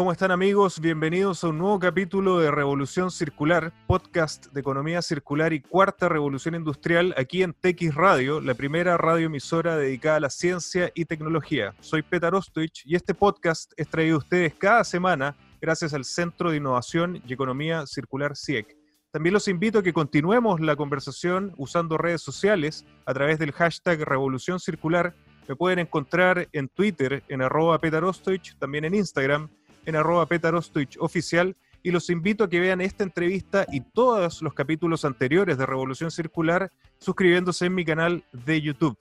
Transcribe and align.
¿cómo 0.00 0.12
están 0.12 0.30
amigos? 0.30 0.80
Bienvenidos 0.80 1.44
a 1.44 1.48
un 1.48 1.58
nuevo 1.58 1.78
capítulo 1.78 2.38
de 2.38 2.50
Revolución 2.50 3.10
Circular, 3.10 3.70
podcast 3.86 4.46
de 4.46 4.60
economía 4.62 5.02
circular 5.02 5.52
y 5.52 5.60
cuarta 5.60 6.08
revolución 6.08 6.54
industrial 6.54 7.14
aquí 7.18 7.42
en 7.42 7.52
TX 7.52 7.94
Radio, 7.96 8.40
la 8.40 8.54
primera 8.54 8.96
radioemisora 8.96 9.76
dedicada 9.76 10.16
a 10.16 10.20
la 10.20 10.30
ciencia 10.30 10.90
y 10.94 11.04
tecnología. 11.04 11.74
Soy 11.80 12.00
Petar 12.00 12.34
Ostwich 12.34 12.82
y 12.86 12.96
este 12.96 13.12
podcast 13.12 13.74
es 13.76 13.88
traído 13.88 14.14
a 14.14 14.20
ustedes 14.20 14.54
cada 14.54 14.84
semana 14.84 15.36
gracias 15.60 15.92
al 15.92 16.06
Centro 16.06 16.50
de 16.50 16.56
Innovación 16.56 17.22
y 17.26 17.34
Economía 17.34 17.84
Circular 17.86 18.34
CIEC. 18.34 18.74
También 19.10 19.34
los 19.34 19.48
invito 19.48 19.80
a 19.80 19.82
que 19.82 19.92
continuemos 19.92 20.60
la 20.60 20.76
conversación 20.76 21.52
usando 21.58 21.98
redes 21.98 22.22
sociales 22.22 22.86
a 23.04 23.12
través 23.12 23.38
del 23.38 23.52
hashtag 23.52 24.00
Revolución 24.00 24.60
Circular. 24.60 25.14
Me 25.46 25.56
pueden 25.56 25.78
encontrar 25.78 26.48
en 26.52 26.70
Twitter 26.70 27.22
en 27.28 27.42
arroba 27.42 27.78
petarostich, 27.78 28.56
también 28.56 28.86
en 28.86 28.94
Instagram 28.94 29.50
en 29.86 29.96
arroba 29.96 30.26
petarostich 30.26 30.96
oficial 30.98 31.56
y 31.82 31.90
los 31.90 32.10
invito 32.10 32.44
a 32.44 32.50
que 32.50 32.60
vean 32.60 32.80
esta 32.80 33.04
entrevista 33.04 33.66
y 33.72 33.80
todos 33.80 34.42
los 34.42 34.54
capítulos 34.54 35.04
anteriores 35.04 35.56
de 35.56 35.66
Revolución 35.66 36.10
Circular 36.10 36.70
suscribiéndose 36.98 37.66
en 37.66 37.74
mi 37.74 37.84
canal 37.84 38.24
de 38.32 38.60
YouTube. 38.60 38.98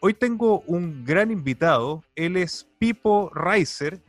Hoy 0.00 0.14
tengo 0.14 0.60
un 0.66 1.04
gran 1.04 1.30
invitado, 1.30 2.04
él 2.14 2.36
es 2.36 2.66
Pipo 2.78 3.30
Reiser, 3.34 4.00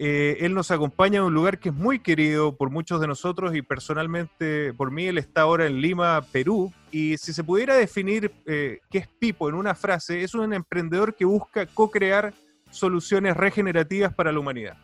eh, 0.00 0.44
él 0.46 0.54
nos 0.54 0.70
acompaña 0.70 1.20
a 1.20 1.24
un 1.24 1.34
lugar 1.34 1.58
que 1.58 1.70
es 1.70 1.74
muy 1.74 1.98
querido 1.98 2.56
por 2.56 2.70
muchos 2.70 3.00
de 3.00 3.08
nosotros 3.08 3.56
y 3.56 3.62
personalmente 3.62 4.72
por 4.74 4.92
mí 4.92 5.06
él 5.06 5.18
está 5.18 5.40
ahora 5.40 5.66
en 5.66 5.80
Lima, 5.80 6.22
Perú. 6.30 6.72
Y 6.92 7.16
si 7.16 7.32
se 7.32 7.42
pudiera 7.42 7.74
definir 7.74 8.30
eh, 8.46 8.78
qué 8.90 8.98
es 8.98 9.08
Pipo 9.08 9.48
en 9.48 9.56
una 9.56 9.74
frase, 9.74 10.22
es 10.22 10.34
un 10.34 10.52
emprendedor 10.52 11.16
que 11.16 11.24
busca 11.24 11.66
co-crear 11.66 12.32
soluciones 12.70 13.36
regenerativas 13.36 14.14
para 14.14 14.30
la 14.30 14.38
humanidad. 14.38 14.76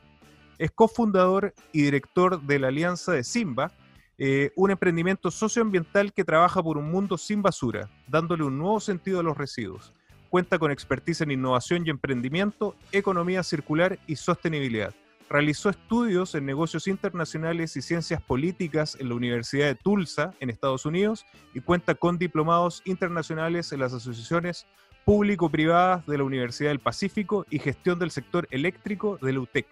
Es 0.59 0.71
cofundador 0.71 1.55
y 1.73 1.83
director 1.83 2.41
de 2.43 2.59
la 2.59 2.69
Alianza 2.69 3.13
de 3.13 3.25
Simba, 3.25 3.73
eh, 4.19 4.53
un 4.57 4.71
emprendimiento 4.71 5.31
socioambiental 5.31 6.13
que 6.13 6.25
trabaja 6.25 6.63
por 6.63 6.79
un 6.79 6.91
mundo 6.91 7.19
sin 7.19 7.43
basura, 7.43 7.91
dándole 8.07 8.45
un 8.45 8.59
nuevo 8.59 8.81
sentido 8.81 9.21
a 9.21 9.23
los 9.23 9.37
residuos. 9.37 9.93
Cuenta 10.31 10.59
con 10.59 10.71
expertise 10.71 11.23
en 11.23 11.31
innovación 11.31 11.87
y 11.87 11.91
emprendimiento, 11.91 12.77
economía 12.93 13.43
circular 13.43 13.99
y 14.07 14.17
sostenibilidad 14.17 14.95
Realizó 15.29 15.71
estudios 15.71 16.35
en 16.35 16.45
negocios 16.45 16.87
internacionales 16.87 17.77
y 17.77 17.83
ciencias 17.83 18.23
políticas 18.23 18.97
en 19.01 19.09
la 19.09 19.15
Universidad 19.15 19.67
de 19.67 19.75
Tulsa, 19.75 20.35
en 20.39 20.51
Estados 20.51 20.85
Unidos, 20.85 21.25
y 21.55 21.61
cuenta 21.61 21.95
con 21.95 22.19
diplomados 22.19 22.83
internacionales 22.85 23.73
en 23.73 23.81
las 23.81 23.95
asociaciones 23.95 24.67
público-privadas 25.05 26.07
de 26.07 26.19
la 26.19 26.25
Universidad 26.25 26.71
del 26.71 26.79
Pacífico 26.79 27.47
y 27.51 27.59
gestión 27.59 27.99
del 27.99 28.11
sector 28.11 28.47
eléctrico 28.51 29.19
de 29.21 29.33
la 29.33 29.41
UTEC. 29.41 29.67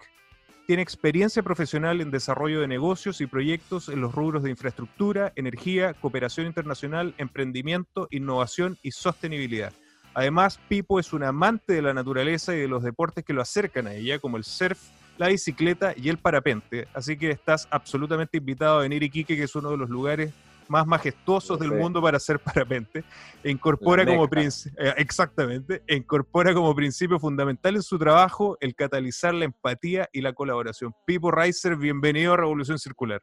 Tiene 0.65 0.81
experiencia 0.81 1.43
profesional 1.43 1.99
en 1.99 2.09
desarrollo 2.09 2.61
de 2.61 2.69
negocios 2.69 3.19
y 3.19 3.27
proyectos 3.27 3.89
en 3.89 3.99
los 3.99 4.15
rubros 4.15 4.43
de 4.43 4.49
infraestructura, 4.49 5.33
energía, 5.35 5.93
cooperación 5.93 6.47
internacional, 6.47 7.13
emprendimiento, 7.17 8.07
innovación 8.11 8.77
y 8.81 8.91
sostenibilidad. 8.91 9.73
Además, 10.13 10.59
Pipo 10.69 11.01
es 11.01 11.11
un 11.11 11.23
amante 11.23 11.73
de 11.73 11.81
la 11.81 11.93
naturaleza 11.93 12.55
y 12.55 12.59
de 12.59 12.69
los 12.69 12.81
deportes 12.81 13.25
que 13.25 13.33
lo 13.33 13.41
acercan 13.41 13.87
a 13.87 13.93
ella, 13.93 14.19
como 14.19 14.37
el 14.37 14.45
surf, 14.45 14.79
la 15.17 15.27
bicicleta 15.27 15.93
y 15.97 16.07
el 16.07 16.17
parapente. 16.17 16.87
Así 16.93 17.17
que 17.17 17.31
estás 17.31 17.67
absolutamente 17.69 18.37
invitado 18.37 18.79
a 18.79 18.83
venir 18.83 19.01
a 19.03 19.05
Iquique, 19.05 19.35
que 19.35 19.43
es 19.43 19.55
uno 19.55 19.71
de 19.71 19.77
los 19.77 19.89
lugares 19.89 20.31
más 20.67 20.85
majestuosos 20.85 21.59
del 21.59 21.71
mundo 21.71 22.01
para 22.01 22.17
hacer 22.17 22.39
parapente. 22.39 23.03
E 23.43 23.51
incorpora 23.51 24.05
como 24.05 24.25
eh, 24.25 24.93
exactamente, 24.97 25.83
e 25.87 25.95
incorpora 25.95 26.53
como 26.53 26.73
principio 26.75 27.19
fundamental 27.19 27.75
en 27.75 27.83
su 27.83 27.97
trabajo 27.97 28.57
el 28.59 28.75
catalizar 28.75 29.33
la 29.33 29.45
empatía 29.45 30.09
y 30.11 30.21
la 30.21 30.33
colaboración. 30.33 30.93
Pipo 31.05 31.31
Reiser, 31.31 31.75
bienvenido 31.75 32.33
a 32.33 32.37
Revolución 32.37 32.79
Circular. 32.79 33.21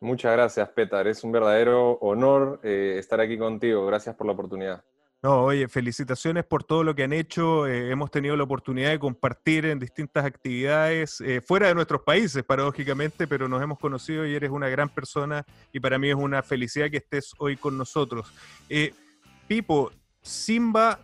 Muchas 0.00 0.32
gracias, 0.32 0.68
Petar. 0.70 1.06
Es 1.06 1.24
un 1.24 1.32
verdadero 1.32 1.92
honor 2.00 2.60
eh, 2.62 2.96
estar 2.98 3.20
aquí 3.20 3.38
contigo. 3.38 3.86
Gracias 3.86 4.14
por 4.14 4.26
la 4.26 4.34
oportunidad. 4.34 4.84
No, 5.24 5.44
oye, 5.44 5.68
felicitaciones 5.68 6.44
por 6.44 6.64
todo 6.64 6.84
lo 6.84 6.94
que 6.94 7.02
han 7.02 7.14
hecho. 7.14 7.66
Eh, 7.66 7.90
hemos 7.90 8.10
tenido 8.10 8.36
la 8.36 8.42
oportunidad 8.42 8.90
de 8.90 8.98
compartir 8.98 9.64
en 9.64 9.78
distintas 9.78 10.22
actividades 10.22 11.18
eh, 11.22 11.40
fuera 11.40 11.68
de 11.68 11.74
nuestros 11.74 12.02
países, 12.02 12.44
paradójicamente, 12.44 13.26
pero 13.26 13.48
nos 13.48 13.62
hemos 13.62 13.78
conocido 13.78 14.26
y 14.26 14.34
eres 14.34 14.50
una 14.50 14.68
gran 14.68 14.90
persona 14.90 15.46
y 15.72 15.80
para 15.80 15.98
mí 15.98 16.10
es 16.10 16.14
una 16.14 16.42
felicidad 16.42 16.90
que 16.90 16.98
estés 16.98 17.32
hoy 17.38 17.56
con 17.56 17.78
nosotros. 17.78 18.34
Eh, 18.68 18.92
Pipo, 19.48 19.92
Simba 20.20 21.00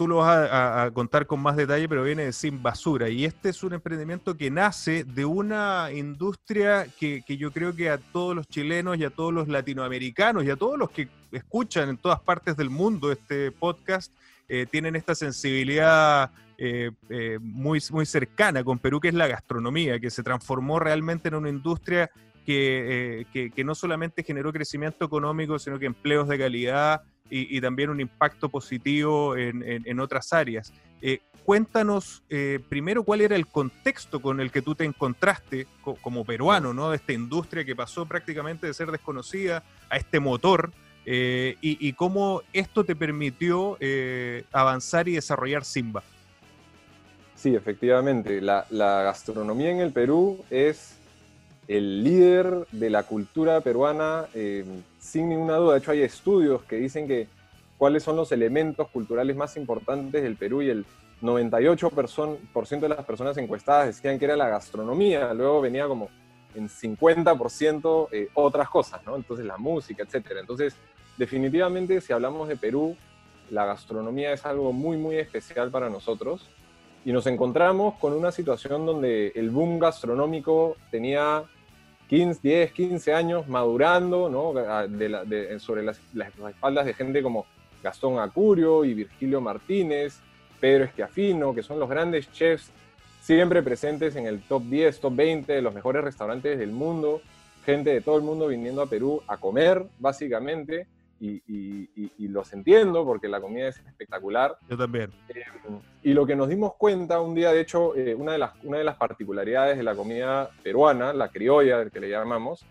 tú 0.00 0.08
lo 0.08 0.16
vas 0.16 0.48
a, 0.50 0.90
contar 0.94 1.26
con 1.26 1.40
más 1.40 1.56
detalle, 1.56 1.86
pero 1.86 2.02
viene 2.02 2.24
de 2.24 2.32
Sin 2.32 2.62
Basura. 2.62 3.10
Y 3.10 3.26
este 3.26 3.50
es 3.50 3.62
un 3.62 3.74
emprendimiento 3.74 4.34
que 4.34 4.50
nace 4.50 5.04
de 5.04 5.26
una 5.26 5.90
industria 5.92 6.86
que, 6.98 7.22
yo 7.26 7.52
creo 7.52 7.76
que 7.76 7.90
a 7.90 7.98
todos 7.98 8.34
los 8.34 8.48
chilenos 8.48 8.96
y 8.96 9.04
a 9.04 9.10
todos 9.10 9.34
los 9.34 9.46
latinoamericanos 9.46 10.42
y 10.44 10.48
a 10.48 10.56
todos 10.56 10.78
los 10.78 10.90
que 10.90 11.06
escuchan 11.32 11.90
en 11.90 11.98
todas 11.98 12.18
partes 12.18 12.56
del 12.56 12.70
mundo 12.70 13.12
este 13.12 13.52
podcast 13.52 14.10
eh, 14.48 14.64
tienen 14.64 14.96
esta 14.96 15.14
sensibilidad 15.14 16.30
eh, 16.56 16.92
eh, 17.10 17.38
muy, 17.38 17.82
muy 17.90 18.06
cercana 18.06 18.64
con 18.64 18.78
Perú, 18.78 19.00
que 19.00 19.08
es 19.08 19.14
la 19.14 19.26
gastronomía, 19.26 20.00
que 20.00 20.08
se 20.08 20.22
transformó 20.22 20.78
realmente 20.78 21.28
en 21.28 21.34
una 21.34 21.50
industria 21.50 22.10
que, 22.44 23.26
que 23.54 23.64
no 23.64 23.74
solamente 23.74 24.22
generó 24.22 24.52
crecimiento 24.52 25.04
económico, 25.04 25.58
sino 25.58 25.78
que 25.78 25.86
empleos 25.86 26.28
de 26.28 26.38
calidad 26.38 27.02
y, 27.30 27.60
también 27.60 27.90
un 27.90 28.00
impacto 28.00 28.48
positivo 28.48 29.36
en, 29.36 30.00
otras 30.00 30.32
áreas. 30.32 30.72
Eh, 31.00 31.20
cuéntanos 31.44 32.22
eh, 32.28 32.58
primero 32.68 33.04
cuál 33.04 33.22
era 33.22 33.36
el 33.36 33.46
contexto 33.46 34.20
con 34.20 34.40
el 34.40 34.50
que 34.50 34.62
tú 34.62 34.74
te 34.74 34.84
encontraste 34.84 35.66
como 36.02 36.24
peruano, 36.24 36.74
¿no? 36.74 36.90
De 36.90 36.96
esta 36.96 37.12
industria 37.12 37.64
que 37.64 37.74
pasó 37.74 38.06
prácticamente 38.06 38.66
de 38.66 38.74
ser 38.74 38.90
desconocida 38.90 39.62
a 39.88 39.96
este 39.96 40.20
motor 40.20 40.72
eh, 41.06 41.56
y, 41.60 41.92
cómo 41.94 42.42
esto 42.52 42.84
te 42.84 42.94
permitió 42.94 43.78
avanzar 44.52 45.08
y 45.08 45.14
desarrollar 45.14 45.64
Simba. 45.64 46.02
Sí, 47.34 47.54
efectivamente. 47.54 48.40
La, 48.40 48.66
la 48.70 49.02
gastronomía 49.02 49.70
en 49.70 49.78
el 49.78 49.92
Perú 49.92 50.44
es 50.50 50.99
el 51.68 52.02
líder 52.02 52.66
de 52.72 52.90
la 52.90 53.04
cultura 53.04 53.60
peruana, 53.60 54.26
eh, 54.34 54.64
sin 54.98 55.28
ninguna 55.28 55.56
duda. 55.56 55.74
De 55.74 55.78
hecho, 55.80 55.92
hay 55.92 56.02
estudios 56.02 56.62
que 56.64 56.76
dicen 56.76 57.06
que 57.06 57.28
cuáles 57.78 58.02
son 58.02 58.16
los 58.16 58.32
elementos 58.32 58.88
culturales 58.88 59.36
más 59.36 59.56
importantes 59.56 60.22
del 60.22 60.36
Perú 60.36 60.62
y 60.62 60.70
el 60.70 60.84
98% 61.22 62.80
de 62.80 62.88
las 62.88 63.04
personas 63.04 63.36
encuestadas 63.36 63.86
decían 63.86 64.18
que 64.18 64.24
era 64.24 64.36
la 64.36 64.48
gastronomía, 64.48 65.32
luego 65.34 65.60
venía 65.60 65.86
como 65.86 66.08
en 66.54 66.68
50% 66.68 68.08
eh, 68.12 68.28
otras 68.34 68.68
cosas, 68.68 69.04
¿no? 69.06 69.16
Entonces 69.16 69.46
la 69.46 69.56
música, 69.56 70.02
etc. 70.02 70.32
Entonces, 70.40 70.74
definitivamente, 71.16 72.00
si 72.00 72.12
hablamos 72.12 72.48
de 72.48 72.56
Perú, 72.56 72.96
la 73.50 73.64
gastronomía 73.66 74.32
es 74.32 74.44
algo 74.46 74.72
muy, 74.72 74.96
muy 74.96 75.16
especial 75.16 75.70
para 75.70 75.88
nosotros. 75.90 76.48
Y 77.04 77.12
nos 77.12 77.26
encontramos 77.26 77.94
con 77.98 78.12
una 78.12 78.30
situación 78.30 78.84
donde 78.84 79.32
el 79.34 79.50
boom 79.50 79.78
gastronómico 79.78 80.76
tenía 80.90 81.44
15, 82.08 82.40
10, 82.42 82.72
15 82.72 83.14
años 83.14 83.48
madurando, 83.48 84.28
¿no? 84.28 84.52
sobre 85.60 85.82
las, 85.82 86.00
espaldas 86.50 86.86
de 86.86 86.94
gente 86.94 87.22
como 87.22 87.46
Gastón 87.82 88.18
Acurio 88.18 88.84
y 88.84 88.94
Virgilio 88.94 89.40
Martínez, 89.40 90.18
Pedro 90.60 90.84
Esquiafino, 90.84 91.54
que 91.54 91.62
son 91.62 91.78
los 91.78 91.88
grandes 91.88 92.30
chefs 92.32 92.70
siempre 93.22 93.62
presentes 93.62 94.16
en 94.16 94.26
el 94.26 94.40
top 94.40 94.64
10, 94.64 95.00
top 95.00 95.14
20 95.14 95.52
de 95.52 95.62
los 95.62 95.72
mejores 95.72 96.02
restaurantes 96.02 96.58
del 96.58 96.72
mundo, 96.72 97.22
gente 97.64 97.90
de 97.90 98.00
todo 98.00 98.16
el 98.16 98.22
mundo 98.22 98.48
viniendo 98.48 98.82
a 98.82 98.86
Perú 98.86 99.22
a 99.26 99.36
comer, 99.36 99.86
básicamente 99.98 100.86
y, 101.20 102.28
los 102.28 102.52
entiendo 102.52 103.04
porque 103.04 103.28
la 103.28 103.40
comida 103.40 103.68
es 103.68 103.78
espectacular. 103.78 104.56
Yo 104.68 104.76
también. 104.76 105.10
Eh, 105.28 105.42
y 106.02 106.12
lo 106.12 106.24
que 106.26 106.36
nos 106.36 106.48
dimos 106.48 106.74
cuenta 106.76 107.20
un 107.20 107.34
día, 107.34 107.52
de 107.52 107.60
hecho, 107.60 107.94
eh, 107.94 108.14
una, 108.14 108.32
de 108.32 108.38
las, 108.38 108.52
una 108.62 108.78
de 108.78 108.84
las 108.84 108.96
particularidades 108.96 109.76
de 109.76 109.82
la 109.82 109.94
comida 109.94 110.50
peruana, 110.62 111.12
la 111.12 111.28
criolla, 111.28 111.88
que 111.90 112.00
le 112.00 112.08
llamamos, 112.08 112.64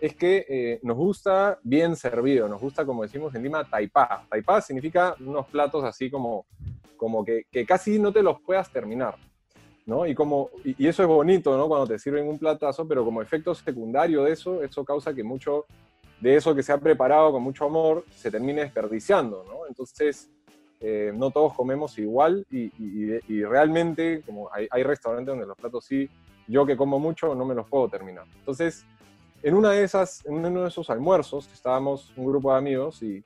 es 0.00 0.16
que 0.16 0.46
eh, 0.48 0.80
nos 0.82 0.96
gusta 0.96 1.58
bien 1.62 1.94
servido, 1.94 2.48
nos 2.48 2.60
gusta, 2.60 2.84
como 2.84 3.02
decimos 3.02 3.34
en 3.34 3.42
Lima, 3.42 3.64
taipá. 3.64 4.26
Taipá 4.28 4.60
significa 4.60 5.14
unos 5.20 5.46
platos 5.46 5.84
así 5.84 6.10
como, 6.10 6.46
como 6.96 7.24
que, 7.24 7.44
que 7.50 7.66
casi 7.66 7.98
no 7.98 8.12
te 8.12 8.22
los 8.22 8.40
puedas 8.40 8.70
terminar. 8.70 9.16
¿no? 9.84 10.06
Y, 10.06 10.14
como, 10.14 10.50
y, 10.64 10.86
eso 10.86 11.02
es 11.02 11.08
bonito, 11.08 11.56
¿no? 11.56 11.66
Cuando 11.66 11.88
te 11.88 11.98
sirven 11.98 12.28
un 12.28 12.38
platazo, 12.38 12.86
pero 12.86 13.04
como 13.04 13.20
efecto 13.20 13.52
secundario 13.52 14.22
de 14.22 14.32
eso, 14.32 14.62
eso 14.62 14.84
causa 14.84 15.12
que 15.12 15.24
mucho 15.24 15.66
de 16.22 16.36
eso 16.36 16.54
que 16.54 16.62
se 16.62 16.72
ha 16.72 16.78
preparado 16.78 17.32
con 17.32 17.42
mucho 17.42 17.64
amor 17.64 18.04
se 18.14 18.30
termine 18.30 18.62
desperdiciando, 18.62 19.44
¿no? 19.44 19.66
Entonces, 19.66 20.30
eh, 20.78 21.10
no 21.12 21.32
todos 21.32 21.52
comemos 21.52 21.98
igual 21.98 22.46
y, 22.48 23.42
realmente, 23.42 24.22
como 24.24 24.48
hay, 24.52 24.82
restaurantes 24.84 25.26
donde 25.26 25.46
los 25.46 25.56
platos 25.56 25.84
sí, 25.84 26.08
yo 26.46 26.64
que 26.64 26.76
como 26.76 27.00
mucho 27.00 27.34
no 27.34 27.44
me 27.44 27.56
los 27.56 27.68
puedo 27.68 27.88
terminar. 27.88 28.24
Entonces, 28.38 28.86
en 29.42 29.54
una 29.54 29.72
de 29.72 29.82
esas, 29.82 30.24
en 30.24 30.34
uno 30.34 30.62
de 30.62 30.68
esos 30.68 30.90
almuerzos, 30.90 31.52
estábamos 31.52 32.12
un 32.16 32.26
grupo 32.26 32.52
de 32.52 32.58
amigos 32.58 33.02
y 33.02 33.24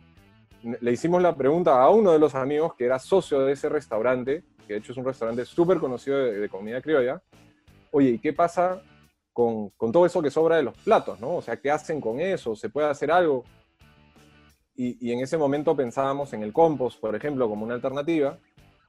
le 0.81 0.91
hicimos 0.91 1.21
la 1.21 1.37
pregunta 1.37 1.83
a 1.83 1.91
uno 1.91 2.13
de 2.13 2.19
los 2.19 2.35
amigos 2.35 2.75
que 2.77 2.87
era 2.87 2.99
socio 2.99 3.41
de 3.41 3.53
ese 3.53 3.69
restaurante, 3.69 4.43
que 4.67 4.73
de 4.73 4.79
hecho 4.79 4.93
es 4.93 4.99
un 4.99 5.05
restaurante 5.05 5.45
súper 5.45 5.79
conocido 5.81 6.17
de, 6.17 6.41
de 6.41 6.49
comida 6.49 6.81
criolla, 6.81 7.21
oye, 7.91 8.09
¿y 8.09 8.19
qué 8.19 8.33
pasa 8.33 8.83
con, 9.37 9.93
todo 9.93 10.07
eso 10.07 10.23
que 10.23 10.31
sobra 10.31 10.57
de 10.57 10.63
los 10.63 10.75
platos, 10.79 11.21
¿no? 11.21 11.37
O 11.37 11.43
sea, 11.43 11.59
¿qué 11.59 11.71
hacen 11.71 12.01
con 12.01 12.21
eso? 12.21 12.57
¿Se 12.57 12.71
puede 12.71 12.89
hacer 12.89 13.11
algo? 13.11 13.45
Y, 14.75 15.13
en 15.13 15.21
ese 15.21 15.37
momento 15.37 15.77
pensábamos 15.77 16.33
en 16.33 16.43
el 16.43 16.55
compost, 16.55 16.99
por 16.99 17.15
ejemplo, 17.15 17.47
como 17.47 17.67
una 17.67 17.75
alternativa. 17.75 18.39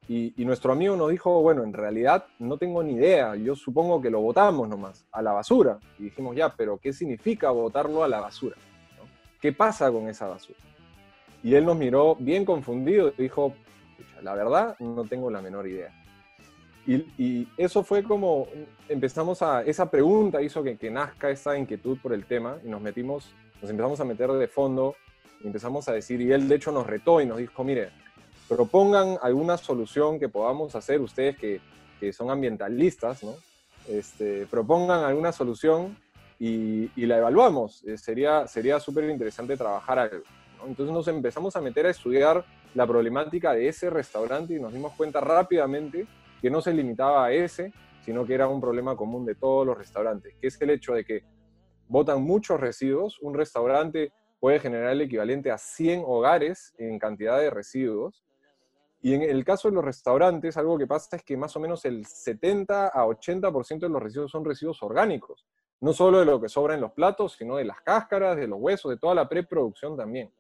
Y, 0.08 0.34
nuestro 0.46 0.72
amigo 0.72 0.96
nos 0.96 1.12
dijo, 1.12 1.42
bueno, 1.42 1.66
en 1.66 1.74
realidad 1.74 2.28
no 2.40 2.58
tengo 2.58 2.82
ni 2.82 2.94
idea, 2.94 3.36
yo 3.36 3.58
supongo 3.58 4.02
que 4.02 4.10
lo 4.10 4.22
botamos 4.22 4.70
nomás, 4.70 5.06
a 5.12 5.22
la 5.22 5.34
basura. 5.34 5.80
Y 6.00 6.04
dijimos, 6.04 6.34
ya, 6.34 6.56
pero 6.56 6.78
¿qué 6.78 6.94
significa 6.94 7.52
botarlo 7.52 8.06
a 8.06 8.08
la 8.08 8.22
basura? 8.22 8.56
¿Qué 9.42 9.52
pasa 9.52 9.92
con 9.92 10.08
esa 10.08 10.28
basura? 10.28 10.60
Y 11.44 11.56
él 11.56 11.66
nos 11.66 11.76
miró 11.76 12.16
bien 12.16 12.46
confundido 12.46 13.12
y 13.18 13.24
dijo, 13.24 13.54
la 14.22 14.34
verdad 14.34 14.78
no 14.80 15.04
tengo 15.04 15.30
la 15.30 15.42
menor 15.42 15.68
idea. 15.68 15.92
Y, 16.88 17.48
eso 17.58 17.84
fue 17.84 18.02
como, 18.02 18.48
empezamos 18.88 19.42
a, 19.42 19.62
esa 19.64 19.92
pregunta 19.92 20.42
hizo 20.42 20.64
que, 20.64 20.78
que, 20.78 20.90
nazca 20.90 21.30
esa 21.30 21.58
inquietud 21.58 21.98
por 22.02 22.14
el 22.14 22.26
tema 22.26 22.60
y 22.64 22.70
nos 22.70 22.82
metimos, 22.82 23.34
nos 23.62 23.70
empezamos 23.70 24.00
a 24.00 24.06
meter 24.06 24.32
de 24.32 24.48
fondo 24.48 24.96
y 25.44 25.48
empezamos 25.48 25.90
a 25.90 25.94
decir, 25.94 26.22
y 26.22 26.32
él 26.32 26.48
de 26.48 26.56
hecho 26.56 26.72
nos 26.72 26.88
retó 26.88 27.20
y 27.20 27.26
nos 27.26 27.40
dijo, 27.40 27.64
mire, 27.66 27.90
propongan 28.48 29.18
alguna 29.22 29.58
solución 29.58 30.18
que 30.18 30.30
podamos 30.30 30.76
hacer 30.76 31.02
ustedes 31.02 31.38
que, 31.38 31.60
que 32.00 32.14
son 32.14 32.32
ambientalistas, 32.32 33.22
¿no? 33.22 33.36
Este, 33.88 34.46
propongan 34.48 35.04
alguna 35.04 35.32
solución 35.32 35.98
y, 36.40 36.90
la 37.06 37.18
evaluamos. 37.18 37.84
Eh, 37.86 37.98
sería 37.98 38.48
sería 38.48 38.80
súper 38.80 39.10
interesante 39.10 39.58
trabajar 39.58 40.00
algo. 40.00 40.24
Entonces 40.66 40.94
nos 40.94 41.08
empezamos 41.08 41.56
a 41.56 41.62
meter 41.62 41.86
a 41.86 41.92
estudiar 41.92 42.44
la 42.74 42.86
problemática 42.86 43.54
de 43.54 43.68
ese 43.68 43.90
restaurante 43.90 44.56
y 44.56 44.60
nos 44.60 44.74
dimos 44.74 44.94
cuenta 44.94 45.22
rápidamente 45.22 46.06
que 46.42 46.50
no 46.50 46.62
se 46.62 46.74
limitaba 46.74 47.26
a 47.26 47.32
ese, 47.32 47.74
sino 48.02 48.26
que 48.26 48.34
era 48.34 48.48
un 48.48 48.62
problema 48.62 48.96
común 48.96 49.26
de 49.26 49.36
todos 49.36 49.66
los 49.66 49.78
restaurantes, 49.78 50.36
que 50.40 50.48
es 50.48 50.62
el 50.62 50.70
hecho 50.70 50.94
de 50.94 51.04
que 51.04 51.24
botan 51.88 52.22
muchos 52.22 52.60
residuos. 52.60 53.20
Un 53.22 53.34
restaurante 53.34 54.12
puede 54.40 54.60
generar 54.60 54.92
el 54.92 55.02
equivalente 55.02 55.52
a 55.52 55.58
100 55.58 56.04
hogares 56.06 56.74
en 56.78 57.00
cantidad 57.00 57.38
de 57.40 57.50
residuos. 57.50 58.24
Y 59.02 59.14
en 59.14 59.22
el 59.22 59.44
caso 59.44 59.70
de 59.70 59.76
los 59.76 59.84
restaurantes, 59.84 60.58
algo 60.58 60.78
que 60.78 60.88
pasa 60.88 61.18
es 61.18 61.24
que 61.24 61.38
más 61.38 61.56
o 61.56 61.60
menos 61.60 61.86
el 61.86 62.06
70 62.06 62.88
a 62.88 63.06
80% 63.06 63.80
de 63.80 63.90
los 63.90 64.02
residuos 64.02 64.32
son 64.32 64.46
residuos 64.46 64.82
orgánicos. 64.82 65.46
No 65.80 65.94
solo 65.94 66.20
de 66.20 66.26
lo 66.26 66.42
que 66.42 66.50
sobra 66.50 66.74
en 66.74 66.82
los 66.82 66.94
platos, 66.94 67.34
sino 67.34 67.58
de 67.58 67.66
las 67.66 67.82
cáscaras, 67.82 68.36
de 68.36 68.48
los 68.48 68.60
huesos, 68.60 68.90
de 68.90 68.98
toda 68.98 69.14
la 69.14 69.30
preproducción 69.30 69.96
también. 69.96 70.32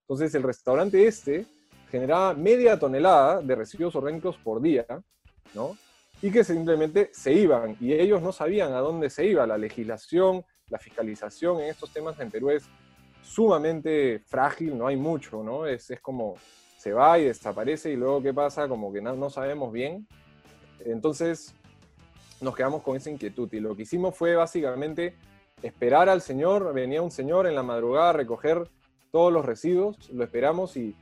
Entonces 0.00 0.34
el 0.34 0.42
restaurante 0.42 1.06
este 1.06 1.46
generaba 1.90 2.34
media 2.34 2.78
tonelada 2.78 3.40
de 3.40 3.54
residuos 3.54 3.96
orgánicos 3.96 4.36
por 4.36 4.60
día 4.60 4.84
¿no? 5.52 5.76
Y 6.22 6.30
que 6.30 6.44
simplemente 6.44 7.10
se 7.12 7.32
iban 7.32 7.76
y 7.80 7.92
ellos 7.92 8.22
no 8.22 8.32
sabían 8.32 8.72
a 8.72 8.78
dónde 8.78 9.10
se 9.10 9.26
iba. 9.26 9.46
La 9.46 9.58
legislación, 9.58 10.44
la 10.68 10.78
fiscalización 10.78 11.60
en 11.60 11.70
estos 11.70 11.92
temas 11.92 12.18
en 12.20 12.30
Perú 12.30 12.50
es 12.50 12.64
sumamente 13.22 14.20
frágil, 14.26 14.76
no 14.78 14.86
hay 14.86 14.96
mucho, 14.96 15.42
¿no? 15.42 15.66
Es, 15.66 15.90
es 15.90 16.00
como 16.00 16.36
se 16.78 16.92
va 16.92 17.18
y 17.18 17.24
desaparece 17.24 17.90
y 17.90 17.96
luego 17.96 18.22
qué 18.22 18.32
pasa, 18.32 18.68
como 18.68 18.92
que 18.92 19.00
no, 19.00 19.14
no 19.16 19.30
sabemos 19.30 19.72
bien. 19.72 20.06
Entonces 20.80 21.54
nos 22.40 22.54
quedamos 22.54 22.82
con 22.82 22.96
esa 22.96 23.10
inquietud 23.10 23.52
y 23.52 23.60
lo 23.60 23.74
que 23.74 23.82
hicimos 23.82 24.14
fue 24.16 24.34
básicamente 24.36 25.16
esperar 25.62 26.08
al 26.08 26.20
señor, 26.20 26.74
venía 26.74 27.00
un 27.00 27.10
señor 27.10 27.46
en 27.46 27.54
la 27.54 27.62
madrugada 27.62 28.10
a 28.10 28.12
recoger 28.12 28.68
todos 29.10 29.32
los 29.32 29.44
residuos, 29.44 30.10
lo 30.10 30.24
esperamos 30.24 30.76
y 30.76 30.94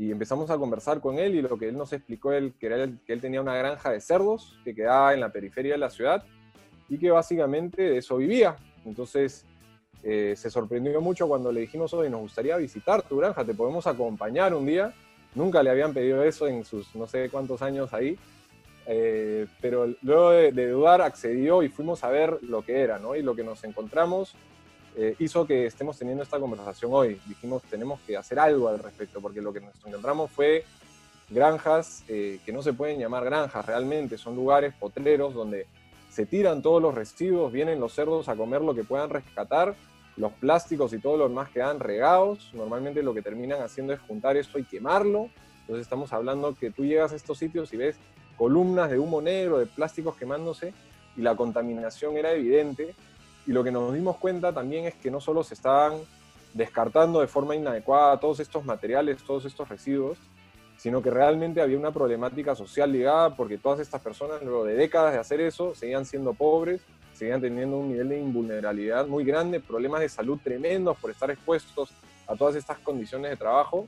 y 0.00 0.10
empezamos 0.10 0.48
a 0.48 0.56
conversar 0.56 0.98
con 0.98 1.18
él 1.18 1.34
y 1.34 1.42
lo 1.42 1.58
que 1.58 1.68
él 1.68 1.76
nos 1.76 1.92
explicó 1.92 2.32
él, 2.32 2.54
que 2.58 2.68
era 2.68 2.88
que 3.04 3.12
él 3.12 3.20
tenía 3.20 3.42
una 3.42 3.54
granja 3.54 3.90
de 3.90 4.00
cerdos 4.00 4.56
que 4.64 4.74
quedaba 4.74 5.12
en 5.12 5.20
la 5.20 5.30
periferia 5.30 5.72
de 5.72 5.78
la 5.78 5.90
ciudad 5.90 6.24
y 6.88 6.96
que 6.96 7.10
básicamente 7.10 7.82
de 7.82 7.98
eso 7.98 8.16
vivía. 8.16 8.56
Entonces 8.86 9.44
eh, 10.02 10.32
se 10.38 10.48
sorprendió 10.48 11.02
mucho 11.02 11.28
cuando 11.28 11.52
le 11.52 11.60
dijimos, 11.60 11.92
hoy 11.92 12.08
nos 12.08 12.22
gustaría 12.22 12.56
visitar 12.56 13.02
tu 13.02 13.18
granja, 13.18 13.44
te 13.44 13.52
podemos 13.52 13.86
acompañar 13.86 14.54
un 14.54 14.64
día. 14.64 14.94
Nunca 15.34 15.62
le 15.62 15.68
habían 15.68 15.92
pedido 15.92 16.24
eso 16.24 16.48
en 16.48 16.64
sus 16.64 16.94
no 16.96 17.06
sé 17.06 17.28
cuántos 17.28 17.60
años 17.60 17.92
ahí, 17.92 18.16
eh, 18.86 19.48
pero 19.60 19.86
luego 20.00 20.30
de, 20.30 20.50
de, 20.50 20.70
dudar 20.70 21.02
accedió 21.02 21.62
y 21.62 21.68
fuimos 21.68 22.04
a 22.04 22.08
ver 22.08 22.38
lo 22.40 22.62
que 22.62 22.80
era, 22.80 22.98
¿no? 22.98 23.16
Y 23.16 23.22
lo 23.22 23.36
que 23.36 23.44
nos 23.44 23.62
encontramos 23.64 24.34
eh, 24.96 25.14
hizo 25.18 25.46
que 25.46 25.66
estemos 25.66 25.98
teniendo 25.98 26.22
esta 26.22 26.38
conversación 26.38 26.90
hoy. 26.92 27.20
Dijimos, 27.26 27.62
tenemos 27.62 28.00
que 28.00 28.16
hacer 28.16 28.38
algo 28.38 28.68
al 28.68 28.78
respecto, 28.78 29.20
porque 29.20 29.40
lo 29.40 29.52
que 29.52 29.60
nos 29.60 29.74
encontramos 29.86 30.30
fue 30.30 30.64
granjas 31.28 32.04
eh, 32.08 32.40
que 32.44 32.52
no 32.52 32.62
se 32.62 32.72
pueden 32.72 32.98
llamar 32.98 33.24
granjas 33.24 33.64
realmente, 33.64 34.18
son 34.18 34.34
lugares 34.34 34.74
potreros 34.74 35.32
donde 35.32 35.66
se 36.10 36.26
tiran 36.26 36.60
todos 36.60 36.82
los 36.82 36.94
residuos, 36.94 37.52
vienen 37.52 37.78
los 37.78 37.94
cerdos 37.94 38.28
a 38.28 38.34
comer 38.34 38.62
lo 38.62 38.74
que 38.74 38.82
puedan 38.82 39.10
rescatar, 39.10 39.76
los 40.16 40.32
plásticos 40.32 40.92
y 40.92 40.98
todo 40.98 41.16
lo 41.16 41.28
demás 41.28 41.48
quedan 41.50 41.78
regados, 41.78 42.50
normalmente 42.52 43.02
lo 43.02 43.14
que 43.14 43.22
terminan 43.22 43.62
haciendo 43.62 43.92
es 43.92 44.00
juntar 44.00 44.36
esto 44.36 44.58
y 44.58 44.64
quemarlo, 44.64 45.30
entonces 45.60 45.82
estamos 45.82 46.12
hablando 46.12 46.54
que 46.56 46.72
tú 46.72 46.84
llegas 46.84 47.12
a 47.12 47.16
estos 47.16 47.38
sitios 47.38 47.72
y 47.72 47.76
ves 47.76 47.96
columnas 48.36 48.90
de 48.90 48.98
humo 48.98 49.22
negro, 49.22 49.58
de 49.58 49.66
plásticos 49.66 50.16
quemándose, 50.16 50.74
y 51.16 51.22
la 51.22 51.36
contaminación 51.36 52.16
era 52.16 52.32
evidente, 52.32 52.94
y 53.46 53.52
lo 53.52 53.64
que 53.64 53.70
nos 53.70 53.92
dimos 53.92 54.16
cuenta 54.16 54.52
también 54.52 54.86
es 54.86 54.94
que 54.94 55.10
no 55.10 55.20
solo 55.20 55.42
se 55.42 55.54
estaban 55.54 55.94
descartando 56.54 57.20
de 57.20 57.26
forma 57.26 57.54
inadecuada 57.54 58.18
todos 58.18 58.40
estos 58.40 58.64
materiales, 58.64 59.22
todos 59.22 59.44
estos 59.44 59.68
residuos, 59.68 60.18
sino 60.76 61.02
que 61.02 61.10
realmente 61.10 61.60
había 61.60 61.78
una 61.78 61.92
problemática 61.92 62.54
social 62.54 62.90
ligada 62.90 63.34
porque 63.36 63.58
todas 63.58 63.80
estas 63.80 64.00
personas, 64.00 64.42
luego 64.42 64.64
de 64.64 64.74
décadas 64.74 65.12
de 65.12 65.18
hacer 65.18 65.40
eso, 65.40 65.74
seguían 65.74 66.04
siendo 66.04 66.32
pobres, 66.32 66.80
seguían 67.12 67.40
teniendo 67.40 67.76
un 67.76 67.88
nivel 67.88 68.08
de 68.08 68.18
invulnerabilidad 68.18 69.06
muy 69.06 69.24
grande, 69.24 69.60
problemas 69.60 70.00
de 70.00 70.08
salud 70.08 70.38
tremendos 70.42 70.96
por 70.96 71.10
estar 71.10 71.30
expuestos 71.30 71.90
a 72.26 72.34
todas 72.34 72.56
estas 72.56 72.78
condiciones 72.78 73.30
de 73.30 73.36
trabajo 73.36 73.86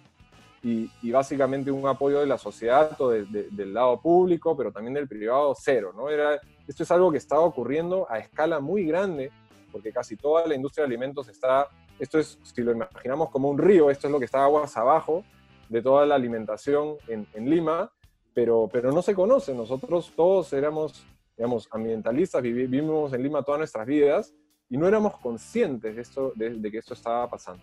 y, 0.62 0.90
básicamente 1.10 1.70
un 1.70 1.88
apoyo 1.88 2.20
de 2.20 2.26
la 2.26 2.38
sociedad 2.38 3.00
o 3.00 3.08
del 3.08 3.75
lado 3.75 4.00
público, 4.00 4.56
pero 4.56 4.70
también 4.70 4.94
del 4.94 5.08
privado, 5.08 5.55
cero. 5.58 5.93
¿no? 5.96 6.08
Era, 6.08 6.40
esto 6.69 6.82
es 6.82 6.90
algo 6.90 7.10
que 7.10 7.19
estaba 7.19 7.43
ocurriendo 7.43 8.06
a 8.08 8.19
escala 8.19 8.60
muy 8.60 8.84
grande 8.84 9.32
porque 9.72 9.90
casi 9.90 10.16
toda 10.16 10.46
la 10.46 10.54
industria 10.54 10.82
de 10.82 10.94
alimentos 10.94 11.28
está, 11.28 11.66
esto 11.98 12.19
es, 12.19 12.38
si 12.42 12.62
lo 12.62 12.72
imaginamos 12.72 13.30
como 13.30 13.48
un 13.48 13.58
río, 13.58 13.90
esto 13.90 14.06
es 14.06 14.12
lo 14.12 14.19
que 14.19 14.26
está 14.26 14.44
aguas 14.44 14.76
abajo 14.76 15.24
de 15.69 15.80
toda 15.80 16.04
la 16.04 16.14
alimentación 16.14 16.96
en, 17.08 17.26
Lima, 17.48 17.90
pero, 18.34 18.69
pero 18.70 18.92
no 18.92 19.00
se 19.00 19.14
conoce. 19.14 19.54
Nosotros 19.54 20.12
todos 20.14 20.52
éramos, 20.52 21.06
digamos, 21.36 21.66
ambientalistas, 21.72 22.42
vivimos 22.42 23.12
en 23.14 23.22
Lima 23.22 23.42
todas 23.42 23.60
nuestras 23.60 23.86
vidas 23.86 24.34
y 24.69 24.76
no 24.76 24.86
éramos 24.86 25.19
conscientes 25.19 25.96
de, 25.96 26.02
esto, 26.02 26.32
de, 26.34 26.70
que 26.70 26.79
esto 26.79 26.94
estaba 26.94 27.29
pasando. 27.29 27.62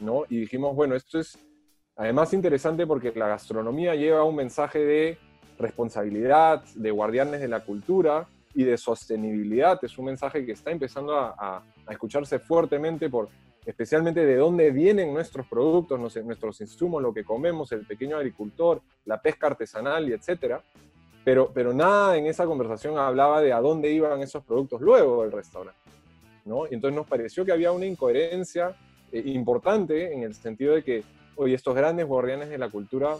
¿no? 0.00 0.24
Y 0.28 0.38
dijimos, 0.40 0.74
bueno, 0.74 0.94
esto 0.94 1.18
es 1.18 1.38
además 1.96 2.32
interesante 2.32 2.86
porque 2.86 3.12
la 3.14 3.28
gastronomía 3.28 3.94
lleva 3.94 4.24
un 4.24 4.36
mensaje 4.36 4.78
de 4.78 5.18
responsabilidad, 5.58 6.64
de 6.74 6.90
guardianes 6.90 7.40
de 7.40 7.48
la 7.48 7.60
cultura, 7.60 8.26
y 8.54 8.64
de 8.64 8.76
sostenibilidad. 8.76 9.78
Es 9.82 9.98
un 9.98 10.06
mensaje 10.06 10.44
que 10.46 10.52
está 10.52 10.70
empezando 10.70 11.16
a, 11.16 11.62
escucharse 11.90 12.38
fuertemente 12.38 13.10
por 13.10 13.28
especialmente 13.66 14.24
de 14.24 14.36
dónde 14.36 14.70
vienen 14.70 15.12
nuestros 15.12 15.46
productos, 15.46 15.98
nuestros 15.98 16.60
insumos, 16.60 17.02
lo 17.02 17.12
que 17.12 17.24
comemos, 17.24 17.72
el 17.72 17.86
pequeño 17.86 18.16
agricultor, 18.16 18.82
la 19.06 19.20
pesca 19.20 19.48
artesanal 19.48 20.08
y 20.08 20.12
etcétera. 20.12 20.62
Pero, 21.24 21.50
pero 21.52 21.72
nada 21.72 22.16
en 22.16 22.26
esa 22.26 22.44
conversación 22.44 22.98
hablaba 22.98 23.40
de 23.40 23.52
a 23.52 23.60
dónde 23.60 23.90
iban 23.90 24.20
esos 24.20 24.44
productos 24.44 24.80
luego 24.82 25.22
del 25.22 25.32
restaurante. 25.32 25.80
¿no? 26.44 26.66
entonces 26.66 26.94
nos 26.94 27.06
pareció 27.06 27.44
que 27.44 27.52
había 27.52 27.72
una 27.72 27.86
incoherencia 27.86 28.76
eh, 29.10 29.22
importante 29.26 30.12
en 30.12 30.22
el 30.22 30.34
sentido 30.34 30.74
de 30.74 30.84
que 30.84 31.02
hoy 31.36 31.54
estos 31.54 31.74
grandes 31.74 32.06
guardianes 32.06 32.50
de 32.50 32.58
la 32.58 32.68
cultura 32.68 33.16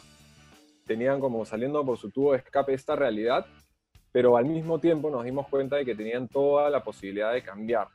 tenían 0.87 1.21
como 1.21 1.45
saliendo 1.47 1.85
por 1.85 1.97
su 1.97 2.11
tubo 2.11 2.33
de 2.33 2.38
escape 2.38 2.75
esta 2.75 2.95
realidad 2.95 3.47
pero 4.14 4.37
al 4.37 4.44
mismo 4.44 4.78
tiempo 4.78 5.11
nos 5.11 5.25
dimos 5.25 5.49
cuenta 5.49 5.75
de 5.75 5.85
que 5.85 5.97
tenían 5.97 6.28
toda 6.28 6.71
la 6.71 6.85
posibilidad 6.85 7.33
de 7.33 7.42
cambiar, 7.42 7.88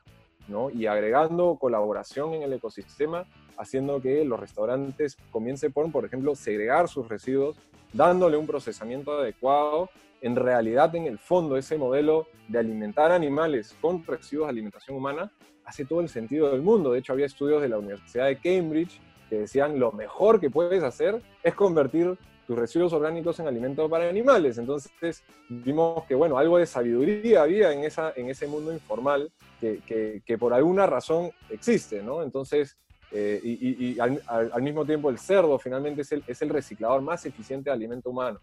¿no? 0.50 0.70
Y 0.70 0.86
agregando 0.86 1.56
colaboración 1.56 2.34
en 2.34 2.44
el 2.44 2.52
ecosistema, 2.52 3.26
haciendo 3.58 4.02
que 4.02 4.26
los 4.26 4.38
restaurantes 4.38 5.16
comiencen 5.32 5.72
por, 5.72 5.90
por 5.94 6.04
ejemplo, 6.04 6.36
segregar 6.36 6.90
sus 6.90 7.08
residuos, 7.08 7.56
dándole 7.94 8.36
un 8.36 8.46
procesamiento 8.46 9.14
adecuado. 9.14 9.90
En 10.20 10.36
realidad, 10.36 10.94
en 10.94 11.06
el 11.06 11.20
fondo, 11.20 11.56
ese 11.56 11.78
modelo 11.78 12.28
de 12.50 12.60
alimentar 12.60 13.14
animales 13.14 13.74
con 13.80 14.06
residuos 14.06 14.48
de 14.48 14.52
alimentación 14.52 14.98
humana 14.98 15.32
hace 15.64 15.86
todo 15.86 16.02
el 16.02 16.10
sentido 16.10 16.52
del 16.52 16.62
mundo. 16.62 16.92
De 16.92 17.00
hecho, 17.00 17.14
había 17.14 17.28
estudios 17.28 17.62
de 17.62 17.70
la 17.70 17.78
Universidad 17.78 18.26
de 18.26 18.36
Cambridge 18.36 19.00
que 19.30 19.38
decían 19.38 19.80
lo 19.80 19.94
mejor 19.94 20.42
que 20.42 20.50
puedes 20.50 20.84
hacer 20.84 21.22
es 21.44 21.56
convertir 21.56 22.18
tus 22.50 22.58
residuos 22.58 22.94
orgánicos 22.94 23.40
en 23.40 23.46
alimento 23.46 23.88
para 23.88 24.10
animales. 24.10 24.58
Entonces 24.58 25.22
vimos 25.50 26.04
que, 26.06 26.16
bueno, 26.16 26.36
algo 26.36 26.58
de 26.58 26.66
sabiduría 26.66 27.44
había 27.44 27.72
en, 27.72 27.84
esa, 27.84 28.12
en 28.16 28.28
ese 28.28 28.48
mundo 28.48 28.74
informal 28.74 29.32
que, 29.60 30.24
que, 30.26 30.38
por 30.40 30.52
alguna 30.52 30.88
razón 30.88 31.30
existe, 31.52 32.02
¿no? 32.02 32.24
Entonces, 32.24 32.76
eh, 33.12 33.40
y, 33.44 33.92
y 33.92 34.00
al, 34.00 34.20
al, 34.26 34.62
mismo 34.64 34.84
tiempo 34.84 35.12
el 35.12 35.20
cerdo 35.20 35.60
finalmente 35.60 36.02
es 36.02 36.12
el, 36.12 36.24
es 36.26 36.42
el 36.42 36.50
reciclador 36.50 37.04
más 37.04 37.24
eficiente 37.24 37.70
de 37.70 37.76
alimento 37.76 38.10
humano. 38.10 38.40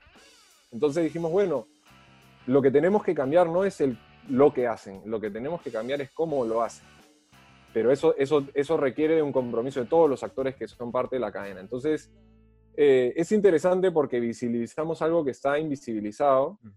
Entonces 0.71 1.03
dijimos, 1.03 1.33
bueno, 1.33 1.67
lo 2.47 2.63
que 2.63 2.71
tenemos 2.71 3.03
que 3.03 3.13
cambiar 3.13 3.49
no 3.49 3.65
es 3.65 3.81
el 3.81 3.99
lo 4.29 4.55
que 4.55 4.69
hacen, 4.69 5.03
lo 5.07 5.21
que 5.21 5.33
tenemos 5.33 5.61
que 5.63 5.73
cambiar 5.73 6.01
es 6.01 6.13
cómo 6.13 6.45
lo 6.45 6.63
hacen. 6.63 6.87
Pero 7.73 7.91
eso, 7.91 8.15
eso, 8.17 8.47
eso 8.55 8.77
requiere 8.77 9.17
de 9.17 9.23
un 9.23 9.33
compromiso 9.33 9.81
de 9.81 9.87
todos 9.87 10.09
los 10.09 10.23
actores 10.23 10.55
que 10.55 10.69
son 10.69 10.93
parte 10.93 11.17
de 11.17 11.21
la 11.21 11.33
cadena. 11.33 11.59
Entonces, 11.59 12.13
eh, 12.77 13.15
es 13.17 13.33
interesante 13.33 13.91
porque 13.91 14.21
visibilizamos 14.21 15.01
algo 15.01 15.25
que 15.25 15.31
está 15.31 15.59
invisibilizado 15.59 16.59
mm. 16.63 16.69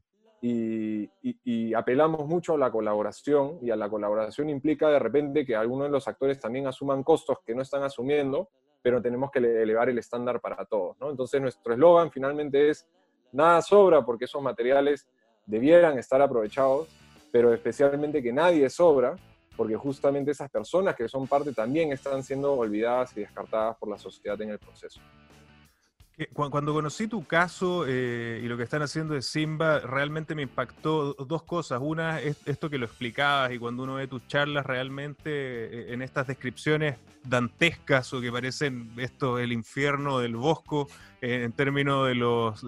y, 0.41 1.09
y, 1.21 1.73
apelamos 1.73 2.25
mucho 2.25 2.53
a 2.53 2.57
la 2.57 2.71
colaboración 2.71 3.59
y 3.61 3.69
a 3.69 3.75
la 3.75 3.89
colaboración 3.89 4.49
implica 4.49 4.89
de 4.89 4.99
repente 4.99 5.45
que 5.45 5.55
algunos 5.55 5.87
de 5.87 5.91
los 5.91 6.07
actores 6.07 6.39
también 6.39 6.67
asuman 6.67 7.03
costos 7.03 7.39
que 7.45 7.53
no 7.53 7.61
están 7.61 7.83
asumiendo, 7.83 8.49
pero 8.81 9.01
tenemos 9.01 9.29
que 9.31 9.39
elevar 9.39 9.89
el 9.89 9.97
estándar 9.97 10.39
para 10.39 10.63
todos. 10.65 10.97
¿no? 10.99 11.09
Entonces 11.09 11.41
nuestro 11.41 11.73
eslogan 11.73 12.11
finalmente 12.11 12.69
es 12.69 12.87
nada 13.33 13.61
sobra 13.61 14.05
porque 14.05 14.25
esos 14.25 14.41
materiales 14.41 15.07
debieran 15.45 15.97
estar 15.97 16.21
aprovechados, 16.21 16.87
pero 17.31 17.53
especialmente 17.53 18.23
que 18.23 18.31
nadie 18.31 18.69
sobra, 18.69 19.15
porque 19.57 19.75
justamente 19.75 20.31
esas 20.31 20.49
personas 20.49 20.95
que 20.95 21.09
son 21.09 21.27
parte 21.27 21.51
también 21.51 21.91
están 21.91 22.23
siendo 22.23 22.53
olvidadas 22.53 23.17
y 23.17 23.21
descartadas 23.21 23.75
por 23.77 23.89
la 23.89 23.97
sociedad 23.97 24.41
en 24.41 24.51
el 24.51 24.59
proceso. 24.59 25.01
Cuando 26.33 26.73
conocí 26.73 27.07
tu 27.07 27.25
caso 27.25 27.85
eh, 27.87 28.41
y 28.43 28.47
lo 28.49 28.57
que 28.57 28.63
están 28.63 28.81
haciendo 28.81 29.13
de 29.13 29.21
Simba, 29.21 29.79
realmente 29.79 30.35
me 30.35 30.41
impactó 30.41 31.13
dos 31.13 31.43
cosas. 31.43 31.79
Una 31.81 32.19
es 32.19 32.35
esto 32.45 32.69
que 32.69 32.77
lo 32.77 32.87
explicabas 32.87 33.53
y 33.53 33.57
cuando 33.57 33.83
uno 33.83 33.95
ve 33.95 34.07
tus 34.07 34.27
charlas 34.27 34.65
realmente 34.65 35.29
eh, 35.29 35.93
en 35.93 36.01
estas 36.01 36.27
descripciones 36.27 36.97
dantescas 37.23 38.13
o 38.13 38.19
que 38.19 38.33
parecen 38.33 38.91
esto 38.97 39.39
el 39.39 39.53
infierno 39.53 40.19
del 40.19 40.35
bosco 40.35 40.89
eh, 41.21 41.43
en 41.43 41.53
términos 41.53 42.07
de 42.07 42.15
los 42.15 42.63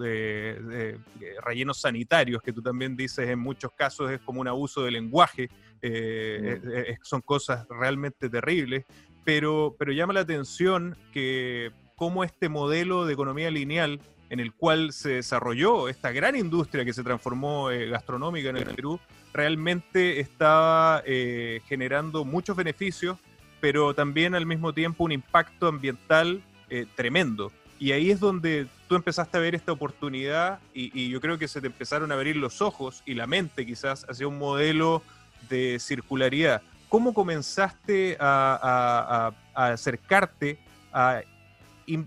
rellenos 1.44 1.80
sanitarios 1.80 2.40
que 2.42 2.52
tú 2.54 2.62
también 2.62 2.96
dices 2.96 3.28
en 3.28 3.38
muchos 3.38 3.72
casos 3.72 4.10
es 4.10 4.20
como 4.20 4.40
un 4.40 4.48
abuso 4.48 4.82
de 4.82 4.92
lenguaje. 4.92 5.50
Mm. 5.82 6.94
son 7.02 7.20
cosas 7.20 7.66
realmente 7.68 8.30
terribles. 8.30 8.86
Pero, 9.24 9.76
pero 9.78 9.92
llama 9.92 10.12
la 10.12 10.20
atención 10.20 10.96
que 11.12 11.70
cómo 12.02 12.24
este 12.24 12.48
modelo 12.48 13.06
de 13.06 13.12
economía 13.12 13.48
lineal 13.48 14.00
en 14.28 14.40
el 14.40 14.52
cual 14.52 14.92
se 14.92 15.10
desarrolló 15.10 15.88
esta 15.88 16.10
gran 16.10 16.34
industria 16.34 16.84
que 16.84 16.92
se 16.92 17.04
transformó 17.04 17.70
eh, 17.70 17.90
gastronómica 17.90 18.50
en 18.50 18.56
el 18.56 18.64
Perú, 18.64 18.98
realmente 19.32 20.18
estaba 20.18 21.04
eh, 21.06 21.60
generando 21.68 22.24
muchos 22.24 22.56
beneficios, 22.56 23.18
pero 23.60 23.94
también 23.94 24.34
al 24.34 24.46
mismo 24.46 24.72
tiempo 24.72 25.04
un 25.04 25.12
impacto 25.12 25.68
ambiental 25.68 26.42
eh, 26.70 26.86
tremendo. 26.96 27.52
Y 27.78 27.92
ahí 27.92 28.10
es 28.10 28.18
donde 28.18 28.66
tú 28.88 28.96
empezaste 28.96 29.38
a 29.38 29.40
ver 29.40 29.54
esta 29.54 29.70
oportunidad 29.70 30.58
y, 30.74 31.08
yo 31.08 31.20
creo 31.20 31.38
que 31.38 31.46
se 31.46 31.60
te 31.60 31.68
empezaron 31.68 32.10
a 32.10 32.16
abrir 32.16 32.34
los 32.34 32.62
ojos 32.62 33.04
y 33.06 33.14
la 33.14 33.28
mente 33.28 33.64
quizás 33.64 34.04
hacia 34.10 34.26
un 34.26 34.38
modelo 34.38 35.04
de 35.48 35.78
circularidad. 35.78 36.62
¿Cómo 36.88 37.14
comenzaste 37.14 38.16
a, 38.18 39.32
a 39.54 39.66
acercarte 39.68 40.58
a 40.92 41.22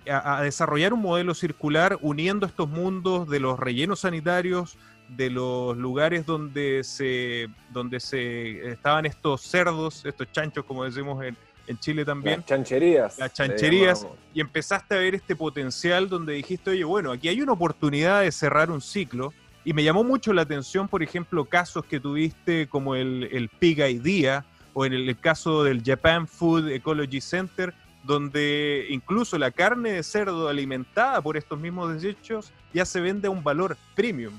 a, 0.09 0.41
desarrollar 0.41 0.93
un 0.93 1.01
modelo 1.01 1.33
circular 1.33 1.97
uniendo 2.01 2.45
estos 2.45 2.69
mundos 2.69 3.29
de 3.29 3.39
los 3.39 3.59
rellenos 3.59 4.01
sanitarios, 4.01 4.77
de 5.09 5.29
los 5.29 5.77
lugares 5.77 6.25
donde 6.25 6.83
se, 6.83 7.47
donde 7.71 7.99
se 7.99 8.71
estaban 8.71 9.05
estos 9.05 9.41
cerdos, 9.41 10.05
estos 10.05 10.31
chanchos, 10.31 10.65
como 10.65 10.83
decimos 10.83 11.23
en, 11.23 11.37
en 11.67 11.77
Chile 11.79 12.05
también. 12.05 12.37
Las 12.37 12.45
chancherías. 12.45 13.17
Las 13.19 13.33
chancherías. 13.33 14.07
Y 14.33 14.41
empezaste 14.41 14.95
a 14.95 14.97
ver 14.99 15.15
este 15.15 15.35
potencial 15.35 16.09
donde 16.09 16.33
dijiste, 16.33 16.71
oye, 16.71 16.83
bueno, 16.83 17.11
aquí 17.11 17.27
hay 17.27 17.41
una 17.41 17.53
oportunidad 17.53 18.21
de 18.21 18.31
cerrar 18.31 18.71
un 18.71 18.81
ciclo. 18.81 19.33
Y 19.63 19.73
me 19.73 19.83
llamó 19.83 20.03
mucho 20.03 20.31
la 20.33 20.43
atención, 20.43 20.87
por 20.87 21.01
ejemplo, 21.01 21.45
casos 21.45 21.85
que 21.85 21.99
tuviste 21.99 22.67
como 22.67 22.95
el, 22.95 23.29
el 23.31 23.49
Pig 23.49 23.79
Idea 23.79 24.45
o 24.73 24.85
en 24.85 24.93
el 24.93 25.17
caso 25.17 25.63
del 25.63 25.81
Japan 25.83 26.27
Food 26.27 26.69
Ecology 26.69 27.21
Center, 27.21 27.73
donde 28.05 28.85
incluso 28.89 29.37
la 29.37 29.51
carne 29.51 29.91
de 29.91 30.03
cerdo 30.03 30.47
alimentada 30.47 31.21
por 31.21 31.37
estos 31.37 31.59
mismos 31.59 31.93
desechos 31.93 32.51
ya 32.73 32.85
se 32.85 33.01
vende 33.01 33.27
a 33.27 33.31
un 33.31 33.43
valor 33.43 33.77
premium. 33.95 34.33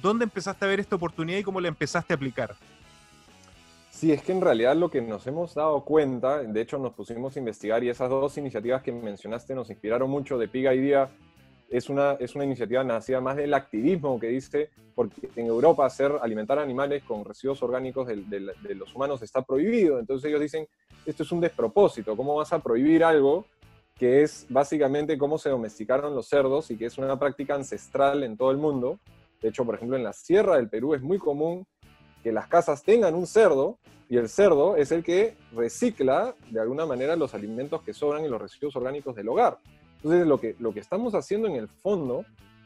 ¿Dónde 0.00 0.24
empezaste 0.24 0.64
a 0.64 0.68
ver 0.68 0.80
esta 0.80 0.96
oportunidad 0.96 1.38
y 1.38 1.42
cómo 1.42 1.60
la 1.60 1.68
empezaste 1.68 2.12
a 2.12 2.16
aplicar? 2.16 2.54
Sí, 3.90 4.10
es 4.10 4.22
que 4.22 4.32
en 4.32 4.40
realidad 4.40 4.74
lo 4.76 4.90
que 4.90 5.00
nos 5.00 5.26
hemos 5.26 5.54
dado 5.54 5.80
cuenta, 5.84 6.42
de 6.42 6.60
hecho 6.60 6.78
nos 6.78 6.92
pusimos 6.92 7.36
a 7.36 7.38
investigar 7.38 7.84
y 7.84 7.88
esas 7.88 8.10
dos 8.10 8.36
iniciativas 8.38 8.82
que 8.82 8.90
mencionaste 8.90 9.54
nos 9.54 9.70
inspiraron 9.70 10.10
mucho 10.10 10.38
de 10.38 10.48
Piga 10.48 10.74
Idea 10.74 11.08
es 11.72 11.88
una, 11.88 12.12
es 12.12 12.34
una 12.34 12.44
iniciativa 12.44 12.84
nacida 12.84 13.20
más 13.20 13.36
del 13.36 13.54
activismo 13.54 14.20
que 14.20 14.28
dice, 14.28 14.68
porque 14.94 15.30
en 15.36 15.46
Europa 15.46 15.86
hacer 15.86 16.12
alimentar 16.20 16.58
animales 16.58 17.02
con 17.02 17.24
residuos 17.24 17.62
orgánicos 17.62 18.06
de, 18.06 18.16
de, 18.16 18.74
los 18.74 18.94
humanos 18.94 19.22
está 19.22 19.40
prohibido. 19.40 19.98
Entonces 19.98 20.28
ellos 20.28 20.40
dicen, 20.42 20.68
esto 21.06 21.22
es 21.22 21.32
un 21.32 21.40
despropósito, 21.40 22.14
¿cómo 22.14 22.34
vas 22.34 22.52
a 22.52 22.58
prohibir 22.58 23.02
algo 23.02 23.46
que 23.98 24.22
es 24.22 24.46
básicamente 24.50 25.16
cómo 25.16 25.38
se 25.38 25.48
domesticaron 25.48 26.14
los 26.14 26.28
cerdos 26.28 26.70
y 26.70 26.76
que 26.76 26.86
es 26.86 26.98
una 26.98 27.18
práctica 27.18 27.54
ancestral 27.54 28.22
en 28.22 28.36
todo 28.36 28.50
el 28.50 28.58
mundo? 28.58 28.98
De 29.40 29.48
hecho, 29.48 29.64
por 29.64 29.74
ejemplo, 29.74 29.96
en 29.96 30.04
la 30.04 30.12
sierra 30.12 30.56
del 30.56 30.68
Perú 30.68 30.94
es 30.94 31.00
muy 31.00 31.18
común 31.18 31.66
que 32.22 32.32
las 32.32 32.48
casas 32.48 32.82
tengan 32.82 33.14
un 33.14 33.26
cerdo 33.26 33.78
y 34.10 34.18
el 34.18 34.28
cerdo 34.28 34.76
es 34.76 34.92
el 34.92 35.02
que 35.02 35.36
recicla 35.52 36.34
de 36.50 36.60
alguna 36.60 36.84
manera 36.84 37.16
los 37.16 37.32
alimentos 37.32 37.80
que 37.80 37.94
sobran 37.94 38.24
y 38.26 38.28
los 38.28 38.42
residuos 38.42 38.76
orgánicos 38.76 39.16
del 39.16 39.28
hogar. 39.28 39.58
Entonces, 40.02 40.26
lo 40.26 40.40
que, 40.40 40.56
lo 40.58 40.74
que 40.74 40.80
estamos 40.80 41.14
haciendo 41.14 41.46
en 41.46 41.54
el 41.54 41.68
fondo 41.68 42.24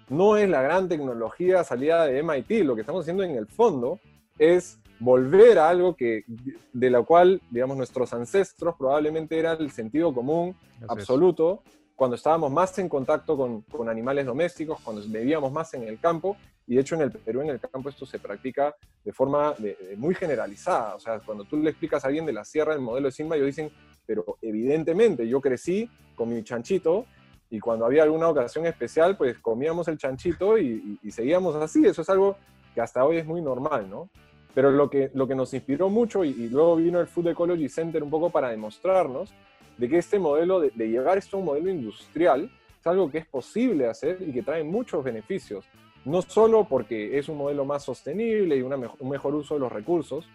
no 0.08 0.36
es 0.36 0.48
la 0.48 0.62
gran 0.62 0.88
tecnología 0.88 1.64
salida 1.64 2.06
de 2.06 2.22
MIT, 2.22 2.64
lo 2.64 2.74
que 2.74 2.80
estamos 2.80 3.02
haciendo 3.02 3.24
en 3.24 3.32
el 3.32 3.46
fondo 3.46 4.00
es 4.38 4.78
volver 4.98 5.58
a 5.58 5.68
algo 5.68 5.94
que, 5.94 6.24
de 6.72 6.90
la 6.90 7.02
cual, 7.02 7.42
digamos, 7.50 7.76
nuestros 7.76 8.14
ancestros 8.14 8.74
probablemente 8.78 9.38
era 9.38 9.52
el 9.52 9.70
sentido 9.70 10.14
común 10.14 10.56
absoluto, 10.88 11.62
cuando 11.94 12.16
estábamos 12.16 12.50
más 12.50 12.78
en 12.78 12.88
contacto 12.88 13.36
con, 13.36 13.62
con, 13.62 13.88
animales 13.88 14.26
domésticos, 14.26 14.80
cuando 14.82 15.02
vivíamos 15.02 15.52
más 15.52 15.74
en 15.74 15.82
el 15.82 15.98
campo, 15.98 16.36
y 16.66 16.74
de 16.74 16.80
hecho 16.80 16.94
en 16.94 17.02
el 17.02 17.10
Perú, 17.10 17.42
en 17.42 17.50
el 17.50 17.60
campo, 17.60 17.88
esto 17.88 18.06
se 18.06 18.18
practica 18.18 18.74
de 19.04 19.12
forma 19.12 19.54
muy 19.96 20.14
generalizada. 20.14 20.96
O 20.96 21.00
sea, 21.00 21.20
cuando 21.20 21.44
tú 21.44 21.56
le 21.58 21.70
explicas 21.70 22.04
a 22.04 22.08
alguien 22.08 22.26
de 22.26 22.32
la 22.32 22.44
sierra 22.44 22.74
el 22.74 22.80
modelo 22.80 23.06
de 23.06 23.12
Simba, 23.12 23.36
ellos 23.36 23.46
dicen, 23.46 23.70
pero 24.04 24.36
evidentemente 24.42 25.28
yo 25.28 25.40
crecí 25.40 25.88
con 26.16 26.28
mi 26.28 26.42
chanchito 26.42 27.06
y 27.50 27.60
cuando 27.60 27.86
había 27.86 28.02
alguna 28.02 28.28
ocasión 28.28 28.66
especial, 28.66 29.16
pues 29.16 29.38
comíamos 29.38 29.86
el 29.88 29.98
chanchito 29.98 30.58
y, 30.58 30.98
seguíamos 31.10 31.54
así. 31.56 31.86
Eso 31.86 32.02
es 32.02 32.10
algo 32.10 32.36
que 32.74 32.80
hasta 32.80 33.04
hoy 33.04 33.18
es 33.18 33.26
muy 33.26 33.40
normal, 33.40 33.88
¿no? 33.88 34.08
Pero 34.54 34.70
lo 34.70 34.90
que, 34.90 35.10
lo 35.14 35.28
que 35.28 35.34
nos 35.34 35.52
inspiró 35.54 35.88
mucho, 35.88 36.24
y, 36.24 36.48
luego 36.48 36.76
vino 36.76 37.00
el 37.00 37.06
Food 37.06 37.28
Ecology 37.28 37.68
Center 37.68 38.02
un 38.02 38.10
poco 38.10 38.30
para 38.30 38.48
demostrarnos 38.48 39.32
de 39.76 39.88
que 39.88 39.98
este 39.98 40.18
modelo, 40.18 40.60
de, 40.60 40.70
llevar 40.88 41.18
esto 41.18 41.36
a 41.36 41.40
un 41.40 41.46
modelo 41.46 41.70
industrial, 41.70 42.50
es 42.80 42.86
algo 42.86 43.10
que 43.10 43.18
es 43.18 43.26
posible 43.26 43.86
hacer 43.86 44.18
y 44.26 44.32
que 44.32 44.42
trae 44.42 44.64
muchos 44.64 45.04
beneficios. 45.04 45.64
No 46.04 46.22
solo 46.22 46.66
porque 46.68 47.18
es 47.18 47.28
un 47.28 47.36
modelo 47.36 47.64
más 47.64 47.84
sostenible 47.84 48.56
y 48.56 48.62
una 48.62 48.76
un 48.76 49.08
mejor 49.08 49.34
uso 49.34 49.54
de 49.54 49.60
los 49.60 49.72
recursos, 49.72 50.28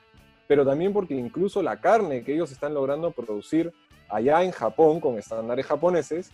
pero 0.48 0.66
también 0.66 0.94
porque 0.94 1.16
incluso 1.16 1.62
la 1.62 1.80
carne 1.80 2.24
que 2.24 2.34
ellos 2.34 2.52
están 2.52 2.74
logrando 2.74 3.12
producir 3.12 3.72
allá 4.10 4.44
en 4.44 4.52
Japón 4.52 5.00
con 5.00 5.18
estándares 5.18 5.66
japoneses 5.66 6.32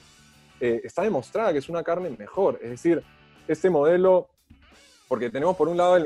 eh, 0.59 0.81
está 0.83 1.03
demostrada 1.03 1.51
que 1.51 1.59
es 1.59 1.69
una 1.69 1.83
carne 1.83 2.09
mejor. 2.09 2.59
Es 2.61 2.69
decir, 2.69 3.03
este 3.47 3.69
modelo, 3.69 4.29
porque 5.07 5.29
tenemos 5.29 5.55
por 5.55 5.67
un 5.67 5.77
lado 5.77 5.97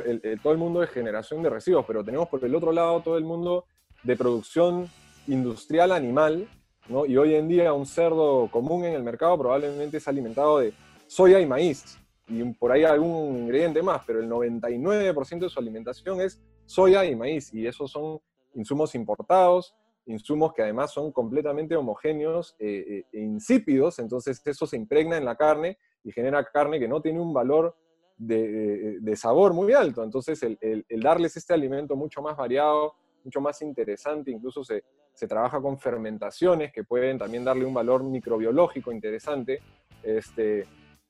todo 0.41 0.53
el 0.53 0.59
mundo 0.59 0.81
de 0.81 0.87
generación 0.87 1.41
de 1.41 1.49
residuos, 1.49 1.85
pero 1.85 2.03
tenemos 2.03 2.27
por 2.27 2.43
el 2.43 2.53
otro 2.53 2.71
lado 2.71 3.01
todo 3.01 3.17
el 3.17 3.23
mundo 3.23 3.65
de 4.03 4.15
producción 4.15 4.89
industrial 5.27 5.91
animal, 5.91 6.47
¿no? 6.89 7.05
y 7.05 7.17
hoy 7.17 7.35
en 7.35 7.47
día 7.47 7.73
un 7.73 7.85
cerdo 7.85 8.49
común 8.51 8.85
en 8.85 8.93
el 8.93 9.03
mercado 9.03 9.37
probablemente 9.37 9.97
es 9.97 10.07
alimentado 10.07 10.59
de 10.59 10.73
soya 11.07 11.39
y 11.39 11.45
maíz, 11.45 11.97
y 12.27 12.43
por 12.53 12.71
ahí 12.71 12.83
algún 12.83 13.37
ingrediente 13.37 13.81
más, 13.81 14.03
pero 14.05 14.19
el 14.19 14.29
99% 14.29 15.39
de 15.39 15.49
su 15.49 15.59
alimentación 15.59 16.21
es 16.21 16.41
soya 16.65 17.05
y 17.05 17.15
maíz, 17.15 17.53
y 17.53 17.67
esos 17.67 17.91
son 17.91 18.19
insumos 18.55 18.95
importados 18.95 19.75
insumos 20.05 20.53
que 20.53 20.63
además 20.63 20.91
son 20.91 21.11
completamente 21.11 21.75
homogéneos 21.75 22.55
eh, 22.59 23.05
e 23.11 23.19
insípidos, 23.19 23.99
entonces 23.99 24.41
eso 24.45 24.65
se 24.65 24.77
impregna 24.77 25.17
en 25.17 25.25
la 25.25 25.35
carne 25.35 25.77
y 26.03 26.11
genera 26.11 26.43
carne 26.43 26.79
que 26.79 26.87
no 26.87 27.01
tiene 27.01 27.19
un 27.19 27.33
valor 27.33 27.75
de, 28.17 29.15
sabor 29.15 29.53
muy 29.53 29.73
alto. 29.73 30.03
Entonces 30.03 30.41
el, 30.43 30.85
darles 31.01 31.37
este 31.37 31.53
alimento 31.53 31.95
mucho 31.95 32.21
más 32.21 32.37
variado, 32.37 32.95
mucho 33.23 33.41
más 33.41 33.61
interesante, 33.61 34.31
incluso 34.31 34.63
se, 34.63 34.83
trabaja 35.27 35.61
con 35.61 35.77
fermentaciones 35.77 36.71
que 36.71 36.83
pueden 36.83 37.19
también 37.19 37.43
darle 37.43 37.65
un 37.65 37.73
valor 37.73 38.03
microbiológico 38.03 38.91
interesante, 38.91 39.61
este, 40.01 40.65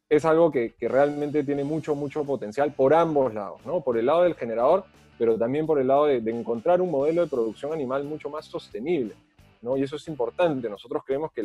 es 0.09 0.25
algo 0.25 0.51
que, 0.51 0.73
que 0.73 0.89
realmente 0.89 1.45
tiene 1.45 1.63
mucho, 1.63 1.95
mucho 1.95 2.25
potencial 2.25 2.73
por 2.73 2.93
ambos 2.93 3.33
lados, 3.33 3.65
¿no? 3.65 3.81
Por 3.81 3.97
el 3.97 4.07
lado 4.07 4.23
del 4.23 4.35
generador, 4.35 4.83
pero 5.21 5.37
también 5.37 5.67
por 5.67 5.79
el 5.79 5.85
lado 5.85 6.07
de, 6.07 6.17
encontrar 6.31 6.81
un 6.81 6.89
modelo 6.89 7.21
de 7.21 7.27
producción 7.27 7.71
animal 7.71 8.03
mucho 8.05 8.27
más 8.31 8.47
sostenible. 8.47 9.13
¿no? 9.61 9.77
Y 9.77 9.83
eso 9.83 9.95
es 9.95 10.07
importante. 10.07 10.67
Nosotros 10.67 11.03
creemos 11.05 11.31
que 11.31 11.41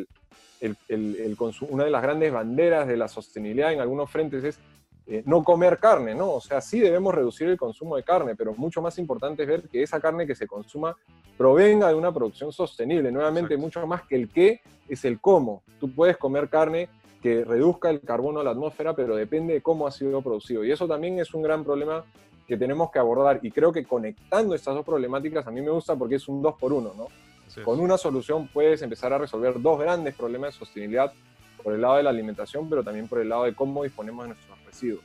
el, 0.62 0.76
el, 0.88 1.36
una 1.68 1.84
de 1.84 1.90
las 1.90 2.02
grandes 2.02 2.32
banderas 2.32 2.88
de 2.88 2.96
la 2.96 3.06
sostenibilidad 3.06 3.74
en 3.74 3.82
algunos 3.82 4.10
frentes 4.10 4.42
es 4.44 4.58
eh, 5.06 5.22
no 5.26 5.44
comer 5.44 5.76
carne, 5.76 6.14
¿no? 6.14 6.32
O 6.32 6.40
sea, 6.40 6.62
sí 6.62 6.80
debemos 6.80 7.14
reducir 7.14 7.48
el 7.48 7.58
consumo 7.58 7.96
de 7.96 8.02
carne, 8.02 8.34
pero 8.34 8.54
mucho 8.54 8.80
más 8.80 8.96
importante 8.96 9.42
es 9.42 9.48
ver 9.48 9.68
que 9.68 9.82
esa 9.82 10.00
carne 10.00 10.26
que 10.26 10.34
se 10.34 10.46
consuma 10.46 10.96
provenga 11.36 11.88
de 11.88 11.96
una 11.96 12.10
producción 12.10 12.52
sostenible. 12.52 13.12
Nuevamente, 13.12 13.58
mucho 13.58 13.86
más 13.86 14.04
que 14.06 14.16
el 14.16 14.30
qué 14.30 14.62
es 14.88 15.04
el 15.04 15.20
cómo. 15.20 15.62
Tú 15.78 15.94
puedes 15.94 16.16
comer 16.16 16.48
carne 16.48 16.88
que 17.22 17.44
reduzca 17.44 17.90
el 17.90 18.00
carbono 18.00 18.40
a 18.40 18.44
la 18.44 18.52
atmósfera, 18.52 18.96
pero 18.96 19.16
depende 19.16 19.52
de 19.52 19.60
cómo 19.60 19.86
ha 19.86 19.90
sido 19.90 20.22
producido. 20.22 20.64
Y 20.64 20.72
eso 20.72 20.88
también 20.88 21.18
es 21.18 21.34
un 21.34 21.42
gran 21.42 21.62
problema 21.62 22.06
que 22.46 22.56
tenemos 22.56 22.90
que 22.90 22.98
abordar. 22.98 23.40
Y 23.42 23.50
creo 23.50 23.72
que 23.72 23.84
conectando 23.84 24.54
estas 24.54 24.74
dos 24.74 24.84
problemáticas 24.84 25.46
a 25.46 25.50
mí 25.50 25.60
me 25.60 25.70
gusta 25.70 25.96
porque 25.96 26.16
es 26.16 26.28
un 26.28 26.42
dos 26.42 26.54
por 26.58 26.72
uno, 26.72 26.92
¿no? 26.96 27.08
Con 27.64 27.80
una 27.80 27.96
solución 27.96 28.48
puedes 28.48 28.82
empezar 28.82 29.12
a 29.12 29.18
resolver 29.18 29.60
dos 29.60 29.78
grandes 29.78 30.14
problemas 30.14 30.52
de 30.52 30.58
sostenibilidad 30.58 31.12
por 31.62 31.74
el 31.74 31.80
lado 31.80 31.96
de 31.96 32.02
la 32.02 32.10
alimentación, 32.10 32.68
pero 32.68 32.84
también 32.84 33.08
por 33.08 33.20
el 33.20 33.28
lado 33.28 33.44
de 33.44 33.54
cómo 33.54 33.82
disponemos 33.82 34.24
de 34.24 34.28
nuestros 34.34 34.58
residuos. 34.66 35.02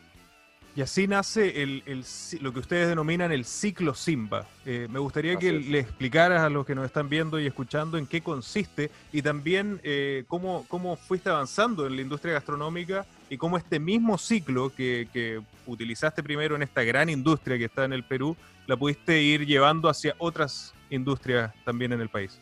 Y 0.73 0.81
así 0.81 1.05
nace 1.05 1.61
el, 1.63 2.05
lo 2.39 2.53
que 2.53 2.59
ustedes 2.59 2.87
denominan 2.87 3.31
el 3.33 3.43
ciclo 3.43 3.93
Simba. 3.93 4.45
Eh, 4.65 4.87
me 4.89 4.99
gustaría 4.99 5.35
que 5.35 5.51
le 5.51 5.79
explicaras 5.79 6.41
a 6.41 6.49
los 6.49 6.65
que 6.65 6.75
nos 6.75 6.85
están 6.85 7.09
viendo 7.09 7.39
y 7.39 7.45
escuchando 7.45 7.97
en 7.97 8.07
qué 8.07 8.21
consiste 8.21 8.89
y 9.11 9.21
también 9.21 9.81
eh, 9.83 10.23
cómo, 10.27 10.65
cómo 10.69 10.95
fuiste 10.95 11.29
avanzando 11.29 11.85
en 11.87 11.97
la 11.97 12.01
industria 12.01 12.33
gastronómica 12.33 13.05
y 13.31 13.37
cómo 13.37 13.57
este 13.57 13.79
mismo 13.79 14.17
ciclo 14.17 14.73
que, 14.75 15.41
utilizaste 15.65 16.21
primero 16.21 16.57
en 16.57 16.63
esta 16.63 16.83
gran 16.83 17.09
industria 17.09 17.57
que 17.57 17.63
está 17.63 17.85
en 17.85 17.93
el 17.93 18.03
Perú, 18.03 18.35
la 18.67 18.75
pudiste 18.75 19.21
ir 19.21 19.45
llevando 19.45 19.87
hacia 19.87 20.15
otras 20.17 20.73
industrias 20.89 21.53
también 21.63 21.93
en 21.93 22.01
el 22.01 22.09
país. 22.09 22.41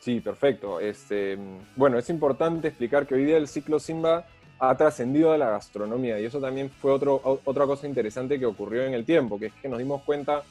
Sí, 0.00 0.18
perfecto. 0.18 0.80
Este, 0.80 1.38
bueno, 1.76 1.96
es 1.96 2.10
importante 2.10 2.66
explicar 2.66 3.06
que 3.06 3.14
hoy 3.14 3.24
día 3.24 3.36
el 3.36 3.46
ciclo 3.46 3.78
Simba 3.78 4.26
ha 4.58 4.76
trascendido 4.76 5.30
de 5.30 5.38
la 5.38 5.50
gastronomía 5.50 6.18
y 6.18 6.24
eso 6.24 6.40
también 6.40 6.70
fue 6.70 6.90
otro, 6.90 7.40
otra 7.44 7.64
cosa 7.64 7.86
interesante 7.86 8.36
que 8.36 8.46
ocurrió 8.46 8.82
en 8.82 8.94
el 8.94 9.04
tiempo, 9.04 9.38
que 9.38 9.46
es 9.46 9.52
que 9.62 9.68
nos 9.68 9.78
dimos 9.78 10.02
cuenta, 10.02 10.42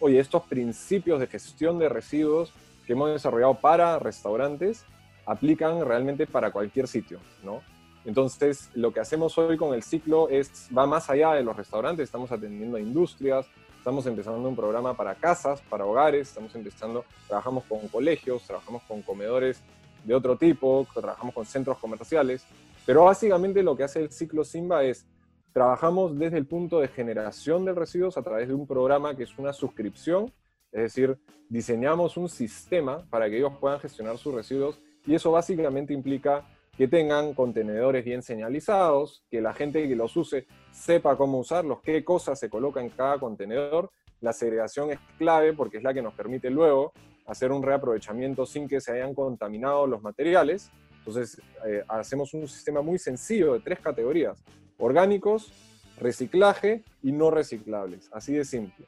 oye, 0.00 0.18
estos 0.18 0.44
principios 0.44 1.20
de 1.20 1.26
gestión 1.26 1.78
de 1.78 1.90
residuos 1.90 2.50
que 2.86 2.94
hemos 2.94 3.12
desarrollado 3.12 3.60
para 3.60 3.98
restaurantes 3.98 4.86
aplican 5.26 5.84
realmente 5.84 6.26
para 6.26 6.50
cualquier 6.50 6.88
sitio, 6.88 7.20
¿no? 7.44 7.60
Entonces, 8.06 8.70
lo 8.74 8.92
que 8.92 9.00
hacemos 9.00 9.36
hoy 9.36 9.56
con 9.56 9.74
el 9.74 9.82
ciclo 9.82 10.28
es, 10.28 10.68
va 10.76 10.86
más 10.86 11.10
allá 11.10 11.32
de 11.34 11.42
los 11.42 11.56
restaurantes, 11.56 12.04
estamos 12.04 12.30
atendiendo 12.30 12.76
a 12.76 12.80
industrias, 12.80 13.48
estamos 13.78 14.06
empezando 14.06 14.48
un 14.48 14.54
programa 14.54 14.96
para 14.96 15.16
casas, 15.16 15.60
para 15.62 15.84
hogares, 15.84 16.28
estamos 16.28 16.54
empezando, 16.54 17.04
trabajamos 17.26 17.64
con 17.64 17.88
colegios, 17.88 18.44
trabajamos 18.46 18.84
con 18.84 19.02
comedores 19.02 19.60
de 20.04 20.14
otro 20.14 20.36
tipo, 20.36 20.86
trabajamos 20.94 21.34
con 21.34 21.44
centros 21.46 21.78
comerciales, 21.78 22.46
pero 22.86 23.04
básicamente 23.04 23.64
lo 23.64 23.76
que 23.76 23.82
hace 23.82 23.98
el 23.98 24.12
ciclo 24.12 24.44
Simba 24.44 24.84
es, 24.84 25.04
trabajamos 25.52 26.16
desde 26.16 26.38
el 26.38 26.46
punto 26.46 26.78
de 26.78 26.86
generación 26.86 27.64
de 27.64 27.74
residuos 27.74 28.16
a 28.16 28.22
través 28.22 28.46
de 28.46 28.54
un 28.54 28.68
programa 28.68 29.16
que 29.16 29.24
es 29.24 29.36
una 29.36 29.52
suscripción, 29.52 30.32
es 30.70 30.82
decir, 30.82 31.18
diseñamos 31.48 32.16
un 32.16 32.28
sistema 32.28 33.04
para 33.10 33.28
que 33.28 33.38
ellos 33.38 33.54
puedan 33.60 33.80
gestionar 33.80 34.16
sus 34.16 34.32
residuos 34.32 34.78
y 35.04 35.16
eso 35.16 35.32
básicamente 35.32 35.92
implica 35.92 36.44
que 36.76 36.88
tengan 36.88 37.34
contenedores 37.34 38.04
bien 38.04 38.22
señalizados, 38.22 39.24
que 39.30 39.40
la 39.40 39.54
gente 39.54 39.88
que 39.88 39.96
los 39.96 40.16
use 40.16 40.46
sepa 40.70 41.16
cómo 41.16 41.38
usarlos, 41.38 41.80
qué 41.80 42.04
cosas 42.04 42.38
se 42.38 42.50
coloca 42.50 42.80
en 42.80 42.90
cada 42.90 43.18
contenedor. 43.18 43.90
La 44.20 44.32
segregación 44.32 44.90
es 44.90 44.98
clave 45.18 45.54
porque 45.54 45.78
es 45.78 45.82
la 45.82 45.94
que 45.94 46.02
nos 46.02 46.14
permite 46.14 46.50
luego 46.50 46.92
hacer 47.26 47.50
un 47.50 47.62
reaprovechamiento 47.62 48.46
sin 48.46 48.68
que 48.68 48.80
se 48.80 48.92
hayan 48.92 49.14
contaminado 49.14 49.86
los 49.86 50.02
materiales. 50.02 50.70
Entonces, 50.98 51.40
eh, 51.66 51.82
hacemos 51.88 52.34
un 52.34 52.46
sistema 52.46 52.82
muy 52.82 52.98
sencillo 52.98 53.54
de 53.54 53.60
tres 53.60 53.80
categorías, 53.80 54.42
orgánicos, 54.78 55.52
reciclaje 55.98 56.82
y 57.02 57.12
no 57.12 57.30
reciclables, 57.30 58.10
así 58.12 58.34
de 58.34 58.44
simple. 58.44 58.86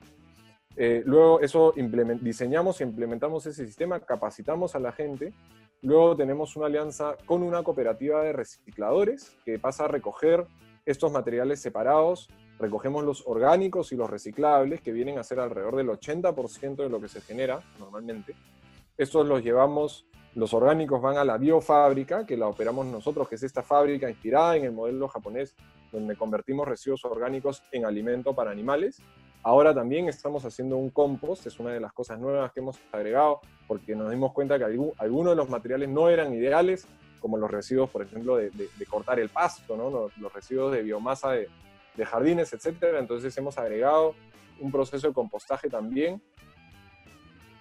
Eh, 0.77 1.03
luego 1.07 1.41
eso 1.41 1.75
diseñamos 2.21 2.81
y 2.81 2.85
implementamos 2.85 3.47
ese 3.47 3.67
sistema, 3.67 3.99
capacitamos 3.99 4.77
a 4.77 4.79
la 4.79 4.93
gente, 4.93 5.33
luego 5.83 6.17
tenemos 6.17 6.57
una 6.57 6.67
alianza 6.67 7.17
con 7.27 7.43
una 7.43 7.63
cooperativa 7.63 8.23
de 8.23 8.33
recicladores 8.33 9.37
que 9.45 9.59
pasa 9.59 9.85
a 9.85 9.89
recoger 9.89 10.47
estos 10.85 11.13
materiales 11.13 11.61
separados, 11.61 12.29
recogemos 12.59 13.05
los 13.05 13.27
orgánicos 13.27 13.93
y 13.93 13.97
los 13.97 14.09
reciclables, 14.09 14.81
que 14.81 14.93
vienen 14.93 15.19
a 15.19 15.25
ser 15.25 15.41
alrededor 15.41 15.77
del 15.77 15.89
80% 15.89 16.77
de 16.77 16.89
lo 16.89 17.01
que 17.01 17.09
se 17.09 17.21
genera 17.21 17.61
normalmente. 17.79 18.35
Estos 18.97 19.27
los 19.27 19.43
llevamos 19.43 20.09
los 20.39 20.55
orgánicos 20.55 21.03
van 21.03 21.17
a 21.17 21.25
la 21.25 21.37
biofábrica, 21.37 22.25
que 22.25 22.37
la 22.37 22.47
operamos 22.47 22.87
nosotros, 22.87 23.29
que 23.29 23.35
es 23.35 23.43
esta 23.43 23.63
fábrica 23.63 24.09
inspirada 24.09 24.57
en 24.57 24.65
el 24.65 24.73
modelo 24.73 25.09
japonés, 25.09 25.57
donde 25.91 26.17
convertimos 26.17 26.69
residuos 26.69 27.05
orgánicos 27.05 27.63
en 27.73 27.85
alimento 27.85 28.35
para 28.35 28.53
animales. 28.53 29.03
Ahora 29.49 29.73
también 29.73 30.11
estamos 30.11 30.45
haciendo 30.45 30.77
un 30.77 30.91
compost, 30.91 31.47
es 31.47 31.59
una 31.59 31.73
de 31.73 31.81
las 31.81 31.95
cosas 31.95 32.19
nuevas 32.21 32.53
que 32.53 32.61
hemos 32.61 32.79
agregado, 32.93 33.41
porque 33.67 33.97
nos 33.97 34.11
dimos 34.11 34.35
cuenta 34.35 34.59
que 34.59 34.65
algunos 34.65 35.33
de 35.33 35.37
los 35.37 35.49
materiales 35.49 35.89
no 35.89 36.11
eran 36.11 36.35
ideales, 36.35 36.87
como 37.19 37.39
los 37.39 37.51
residuos, 37.51 37.89
por 37.89 38.03
ejemplo, 38.03 38.37
de, 38.37 38.51
cortar 38.91 39.19
el 39.19 39.31
pasto, 39.31 39.75
¿no? 39.75 39.89
los, 39.89 40.33
residuos 40.35 40.71
de 40.73 40.83
biomasa 40.83 41.31
de, 41.33 41.49
jardines, 42.05 42.53
etc. 42.53 42.97
Entonces 42.99 43.35
hemos 43.39 43.57
agregado 43.57 44.15
un 44.61 44.71
proceso 44.71 45.09
de 45.09 45.15
compostaje 45.15 45.71
también. 45.71 46.21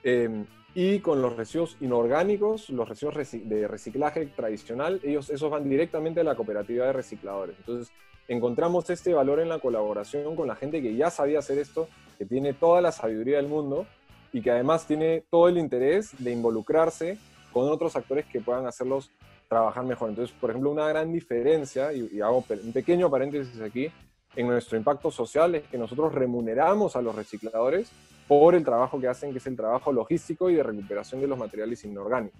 Em, 0.04 0.45
y 0.76 1.00
con 1.00 1.21
los 1.21 1.38
residuos 1.38 1.78
inorgánicos, 1.80 2.69
los 2.69 2.89
residuos 2.89 3.15
de 3.32 3.65
reciclaje 3.65 4.26
tradicional, 4.26 5.00
ellos 5.06 5.30
esos 5.30 5.50
van 5.50 5.69
directamente 5.69 6.19
a 6.19 6.26
la 6.26 6.36
cooperativa 6.36 6.88
de 6.88 6.91
recicladores. 6.91 7.56
Entonces, 7.60 7.93
encontramos 8.28 8.90
este 8.90 9.13
valor 9.13 9.40
en 9.40 9.50
la 9.50 9.60
colaboración 9.60 10.36
con 10.36 10.48
la 10.48 10.56
gente 10.56 10.82
que 10.82 10.96
ya 10.96 11.10
sabía 11.10 11.40
hacer 11.40 11.60
esto, 11.60 11.88
que 12.18 12.26
tiene 12.26 12.54
toda 12.54 12.82
la 12.82 12.92
sabiduría 12.92 13.38
del 13.38 13.48
mundo 13.48 13.86
y 14.34 14.42
que 14.42 14.52
además 14.52 14.86
tiene 14.86 15.24
todo 15.30 15.48
el 15.48 15.58
interés 15.58 16.12
de 16.18 16.32
involucrarse 16.32 17.18
con 17.54 17.70
otros 17.70 17.96
actores 17.96 18.26
que 18.26 18.42
puedan 18.42 18.68
hacerlos 18.68 19.12
trabajar 19.48 19.86
mejor. 19.86 20.10
Entonces, 20.10 20.36
por 20.40 20.50
ejemplo, 20.50 20.70
una 20.72 20.88
gran 20.88 21.12
diferencia, 21.12 21.94
y, 21.94 22.10
y 22.12 22.22
hago 22.22 22.44
un 22.63 22.74
pequeño 22.74 23.10
paréntesis 23.10 23.62
aquí, 23.62 23.90
en 24.36 24.48
nuestro 24.48 24.78
impacto 24.78 25.10
social 25.10 25.56
es 25.56 25.63
que 25.63 25.78
nosotros 25.78 26.13
remuneramos 26.13 26.96
a 26.96 27.02
los 27.02 27.16
recicladores 27.16 27.90
por 28.28 28.54
el 28.56 28.63
trabajo 28.63 29.00
que 29.00 29.08
hacen, 29.08 29.32
que 29.32 29.40
es 29.40 29.48
el 29.48 29.56
trabajo 29.56 29.92
logístico 29.92 30.50
y 30.50 30.56
de 30.56 30.63
recuperación 30.63 31.22
de 31.22 31.28
los 31.28 31.40
materiales 31.40 31.84
inorgánicos. 31.86 32.40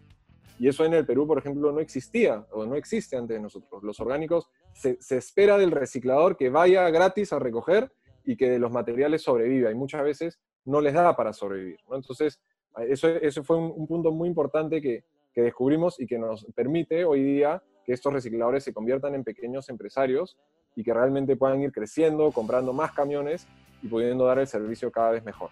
Y 0.60 0.68
eso 0.68 0.86
en 0.86 0.94
el 0.94 1.06
Perú, 1.06 1.26
por 1.26 1.38
ejemplo, 1.38 1.72
no 1.72 1.80
existía 1.80 2.46
o 2.52 2.66
no 2.66 2.76
existe 2.76 3.16
antes 3.16 3.38
de 3.38 3.42
nosotros. 3.42 3.84
Los 3.84 4.00
orgánicos 4.00 4.50
se, 4.78 5.18
espera 5.18 5.58
del 5.58 5.72
reciclador 5.72 6.38
que 6.38 6.50
vaya 6.50 6.90
gratis 6.90 7.34
a 7.34 7.40
recoger 7.40 7.92
y 8.24 8.38
que 8.38 8.50
de 8.50 8.60
los 8.60 8.72
materiales 8.72 9.24
sobreviva. 9.24 9.72
Y 9.72 9.76
muchas 9.76 10.04
veces 10.04 10.40
no 10.66 10.82
les 10.82 10.94
da 10.94 11.16
para 11.16 11.34
sobrevivir. 11.34 11.80
Entonces, 11.92 12.40
eso, 12.88 13.08
eso 13.08 13.44
fue 13.44 13.58
un, 13.58 13.88
punto 13.88 14.12
muy 14.12 14.30
importante 14.30 14.82
que, 14.82 15.04
que 15.34 15.42
descubrimos 15.42 16.00
y 16.00 16.06
que 16.06 16.20
nos 16.20 16.46
permite 16.56 17.06
hoy 17.06 17.24
día 17.24 17.64
que 17.86 17.94
estos 17.94 18.14
recicladores 18.14 18.64
se 18.64 18.74
conviertan 18.74 19.16
en 19.16 19.24
pequeños 19.24 19.70
empresarios 19.70 20.38
y 20.76 20.84
que 20.84 20.94
realmente 20.94 21.36
puedan 21.36 21.62
ir 21.62 21.72
creciendo, 21.72 22.32
comprando 22.32 22.74
más 22.74 22.92
camiones 22.92 23.48
y 23.82 23.88
pudiendo 23.88 24.26
dar 24.26 24.40
el 24.40 24.48
servicio 24.48 24.92
cada 24.92 25.12
vez 25.12 25.24
mejor. 25.24 25.50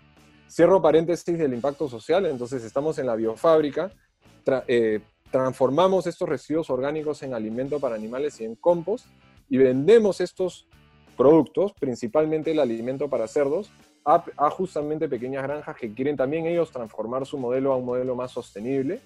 Cierro 0.48 0.82
paréntesis 0.82 1.38
del 1.38 1.54
impacto 1.54 1.90
social, 1.90 2.26
entonces 2.28 2.64
estamos 2.64 3.00
en 3.00 3.08
la 3.08 3.16
biofábrica, 3.16 3.92
eh, 4.68 5.00
transformamos 5.36 6.08
estos 6.08 6.30
residuos 6.30 6.70
orgánicos 6.70 7.22
en 7.22 7.34
alimento 7.34 7.82
para 7.82 7.96
animales 7.96 8.40
y 8.40 8.46
en 8.46 8.56
compost 8.56 9.06
y 9.50 9.58
vendemos 9.58 10.22
estos 10.22 10.66
productos, 11.18 11.74
principalmente 11.74 12.52
el 12.52 12.60
alimento 12.60 13.10
para 13.10 13.28
cerdos, 13.28 13.70
a, 14.06 14.24
a, 14.38 14.50
justamente 14.50 15.10
pequeñas 15.10 15.44
granjas 15.44 15.76
que 15.76 15.94
quieren 15.94 16.16
también 16.16 16.46
ellos 16.46 16.72
transformar 16.72 17.26
su 17.26 17.38
modelo 17.38 17.74
a 17.74 17.76
un 17.76 17.84
modelo 17.84 18.16
más 18.16 18.32
sostenible. 18.32 19.02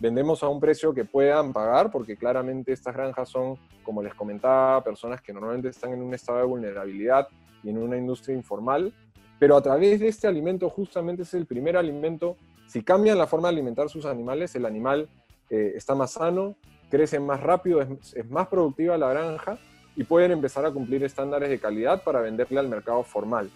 Vendemos 0.00 0.42
a 0.42 0.48
un 0.48 0.58
precio 0.58 0.92
que 0.92 1.04
puedan 1.04 1.52
pagar, 1.52 1.92
porque 1.92 2.16
claramente 2.16 2.72
estas 2.72 2.92
granjas 2.92 3.28
son, 3.28 3.56
como 3.84 4.02
les 4.02 4.14
comentaba, 4.14 4.82
personas 4.82 5.22
que 5.22 5.32
normalmente 5.32 5.68
están 5.68 5.92
en 5.92 6.02
un 6.02 6.12
estado 6.12 6.38
de 6.38 6.46
vulnerabilidad 6.46 7.28
y 7.62 7.70
en 7.70 7.78
una 7.78 7.96
industria 7.96 8.34
informal, 8.34 8.92
pero 9.38 9.56
a 9.56 9.62
través 9.62 10.00
de 10.00 10.08
este 10.08 10.26
alimento 10.26 10.68
justamente 10.68 11.22
es 11.22 11.32
el 11.32 11.46
primer 11.46 11.76
alimento. 11.76 12.36
Si 12.66 12.82
cambian 12.82 13.18
la 13.18 13.28
forma 13.28 13.46
de 13.46 13.54
alimentar 13.54 13.88
sus 13.88 14.04
animales, 14.04 14.52
el 14.56 14.66
animal 14.66 15.08
eh, 15.50 15.72
está 15.74 15.94
más 15.94 16.12
sano, 16.12 16.56
crece 16.88 17.20
más 17.20 17.40
rápido, 17.40 17.80
es, 17.82 18.30
más 18.30 18.48
productiva 18.48 18.96
la 18.96 19.10
granja 19.10 19.58
y 19.96 20.04
pueden 20.04 20.32
empezar 20.32 20.64
a 20.64 20.70
cumplir 20.70 21.02
estándares 21.04 21.50
de 21.50 21.58
calidad 21.58 22.02
para 22.02 22.20
venderle 22.20 22.60
al 22.60 22.68
mercado 22.68 23.02
formal. 23.02 23.50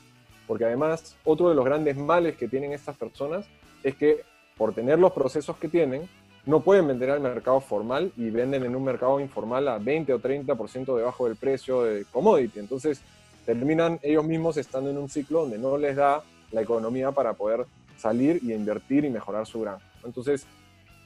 Porque 0.46 0.64
además, 0.64 1.16
otro 1.24 1.48
de 1.48 1.54
los 1.54 1.64
grandes 1.64 1.96
males 1.96 2.36
que 2.36 2.48
tienen 2.48 2.72
estas 2.72 2.96
personas 2.96 3.46
es 3.82 3.94
que 3.94 4.22
por 4.56 4.74
tener 4.74 4.98
los 4.98 5.12
procesos 5.12 5.56
que 5.56 5.68
tienen, 5.68 6.08
no 6.46 6.60
pueden 6.60 6.86
vender 6.86 7.10
al 7.10 7.20
mercado 7.20 7.60
formal 7.60 8.12
y 8.16 8.30
venden 8.30 8.64
en 8.64 8.76
un 8.76 8.84
mercado 8.84 9.18
informal 9.18 9.66
a 9.68 9.78
20 9.78 10.12
o 10.12 10.18
30% 10.20 10.96
debajo 10.96 11.26
del 11.26 11.36
precio 11.36 11.82
de 11.82 12.04
commodity. 12.12 12.58
Entonces, 12.58 13.00
terminan 13.46 13.98
ellos 14.02 14.24
mismos 14.24 14.56
estando 14.56 14.90
en 14.90 14.98
un 14.98 15.08
ciclo 15.08 15.40
donde 15.40 15.58
no 15.58 15.78
les 15.78 15.96
da 15.96 16.22
la 16.52 16.60
economía 16.60 17.12
para 17.12 17.32
poder 17.32 17.66
salir 17.96 18.40
y 18.42 18.52
invertir 18.52 19.04
y 19.04 19.10
mejorar 19.10 19.46
su 19.46 19.60
granja. 19.60 19.86
Entonces, 20.04 20.46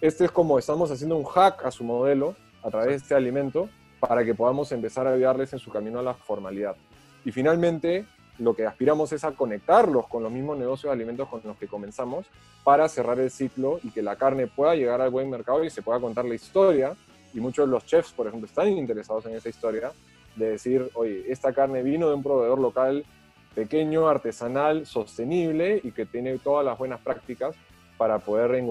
este 0.00 0.26
es 0.26 0.30
como 0.30 0.58
estamos 0.58 0.90
haciendo 0.90 1.16
un 1.16 1.24
hack 1.24 1.64
a 1.64 1.70
su 1.72 1.82
modelo 1.82 2.36
a 2.62 2.70
través 2.70 2.88
de 2.88 2.96
este 2.96 3.14
alimento 3.14 3.68
para 3.98 4.24
que 4.24 4.34
podamos 4.34 4.70
empezar 4.70 5.08
a 5.08 5.12
ayudarles 5.12 5.52
en 5.52 5.58
su 5.58 5.72
camino 5.72 5.98
a 5.98 6.02
la 6.02 6.14
formalidad. 6.14 6.76
Y 7.24 7.32
finalmente, 7.32 8.06
lo 8.38 8.54
que 8.54 8.64
aspiramos 8.64 9.12
es 9.12 9.24
a 9.24 9.32
conectarlos 9.32 10.06
con 10.06 10.22
los 10.22 10.30
mismos 10.30 10.56
negocios 10.56 10.90
de 10.90 10.92
alimentos 10.94 11.28
con 11.28 11.40
los 11.42 11.56
que 11.56 11.66
comenzamos 11.66 12.26
para 12.62 12.88
cerrar 12.88 13.18
el 13.18 13.30
ciclo 13.30 13.80
y 13.82 13.90
que 13.90 14.02
la 14.02 14.14
carne 14.14 14.46
pueda 14.46 14.76
llegar 14.76 15.00
al 15.00 15.10
buen 15.10 15.28
mercado 15.28 15.64
y 15.64 15.70
se 15.70 15.82
pueda 15.82 15.98
contar 15.98 16.24
la 16.26 16.36
historia. 16.36 16.94
Y 17.34 17.40
muchos 17.40 17.66
de 17.66 17.72
los 17.72 17.84
chefs, 17.84 18.12
por 18.12 18.28
ejemplo, 18.28 18.46
están 18.46 18.68
interesados 18.68 19.26
en 19.26 19.34
esa 19.34 19.48
historia 19.48 19.90
de 20.36 20.50
decir, 20.50 20.88
oye, 20.94 21.24
esta 21.28 21.52
carne 21.52 21.82
vino 21.82 22.08
de 22.08 22.14
un 22.14 22.22
proveedor 22.22 22.60
local 22.60 23.04
pequeño, 23.56 24.08
artesanal, 24.08 24.86
sostenible 24.86 25.80
y 25.82 25.90
que 25.90 26.06
tiene 26.06 26.38
todas 26.38 26.64
las 26.64 26.78
buenas 26.78 27.00
prácticas 27.00 27.56
para 27.98 28.20
poder 28.20 28.64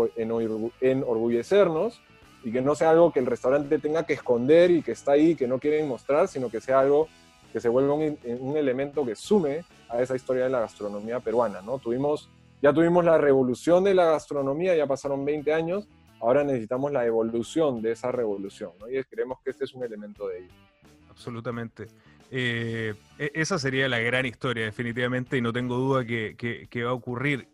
enorgullecernos 0.82 2.02
y 2.44 2.52
que 2.52 2.62
no 2.62 2.76
sea 2.76 2.92
algo 2.92 3.12
que 3.12 3.20
el 3.20 3.26
restaurante 3.26 3.78
tenga 3.78 4.06
que 4.06 4.14
esconder 4.14 4.72
y 4.72 4.82
que 4.82 4.94
está 4.94 5.12
ahí, 5.12 5.36
que 5.36 5.48
no 5.48 5.60
quieren 5.60 5.88
mostrar, 5.88 6.28
sino 6.30 6.50
que 6.50 6.62
sea 6.62 6.80
algo 6.80 7.10
que 7.52 7.60
se 7.60 7.70
vuelva 7.70 7.94
un, 7.94 8.58
elemento 8.58 9.06
que 9.06 9.16
sume 9.16 9.66
a 9.90 10.02
esa 10.02 10.16
historia 10.16 10.46
de 10.46 10.50
la 10.50 10.62
gastronomía 10.62 11.20
peruana, 11.20 11.62
¿no? 11.62 11.80
Tuvimos, 11.80 12.30
ya 12.62 12.74
tuvimos 12.74 13.04
la 13.04 13.18
revolución 13.18 13.84
de 13.84 13.94
la 13.94 14.06
gastronomía, 14.06 14.76
ya 14.76 14.86
pasaron 14.86 15.26
20 15.26 15.54
años, 15.54 15.88
ahora 16.22 16.44
necesitamos 16.44 16.92
la 16.92 17.06
evolución 17.06 17.82
de 17.82 17.92
esa 17.92 18.12
revolución, 18.12 18.72
¿no? 18.80 18.90
Y 18.90 19.04
creemos 19.04 19.40
que 19.44 19.52
este 19.52 19.66
es 19.66 19.74
un 19.74 19.84
elemento 19.84 20.28
de 20.28 20.40
ello. 20.40 20.54
Absolutamente. 21.10 21.88
Eh, 22.32 22.94
e, 23.18 23.32
esa 23.34 23.58
sería 23.60 23.88
la 23.88 24.00
gran 24.00 24.26
historia, 24.26 24.66
definitivamente, 24.66 25.38
y 25.38 25.42
no 25.42 25.52
tengo 25.52 25.76
duda 25.76 26.06
que, 26.06 26.36
que 26.70 26.84
va 26.84 26.92
a 26.92 26.94
ocurrir. 26.94 27.48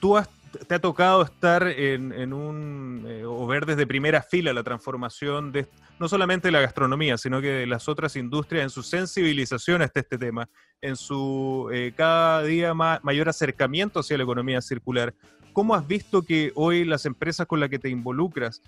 Tú 0.00 0.16
has 0.16 0.28
te 0.66 0.74
ha 0.74 0.78
tocado 0.80 1.22
estar 1.22 1.66
en, 1.66 2.32
un, 2.32 3.04
eh, 3.06 3.24
o 3.24 3.46
ver 3.46 3.66
desde 3.66 3.86
primera 3.86 4.22
fila 4.22 4.52
la 4.52 4.62
transformación 4.62 5.52
de 5.52 5.66
no 5.98 6.08
solamente 6.08 6.48
de 6.48 6.52
la 6.52 6.60
gastronomía, 6.60 7.18
sino 7.18 7.40
que 7.40 7.48
de 7.48 7.66
las 7.66 7.88
otras 7.88 8.16
industrias 8.16 8.62
en 8.62 8.70
su 8.70 8.82
sensibilización 8.82 9.82
a 9.82 9.86
este, 9.86 10.02
tema, 10.02 10.48
en 10.80 10.96
su 10.96 11.68
eh, 11.72 11.92
cada 11.96 12.42
día 12.42 12.74
mayor 12.74 13.28
acercamiento 13.28 14.00
hacia 14.00 14.16
la 14.16 14.22
economía 14.24 14.60
circular. 14.60 15.14
¿Cómo 15.52 15.74
has 15.74 15.86
visto 15.88 16.22
que 16.22 16.52
hoy 16.54 16.84
las 16.84 17.04
empresas 17.04 17.46
con 17.48 17.58
las 17.58 17.68
que 17.68 17.80
te 17.80 17.88
involucras 17.88 18.62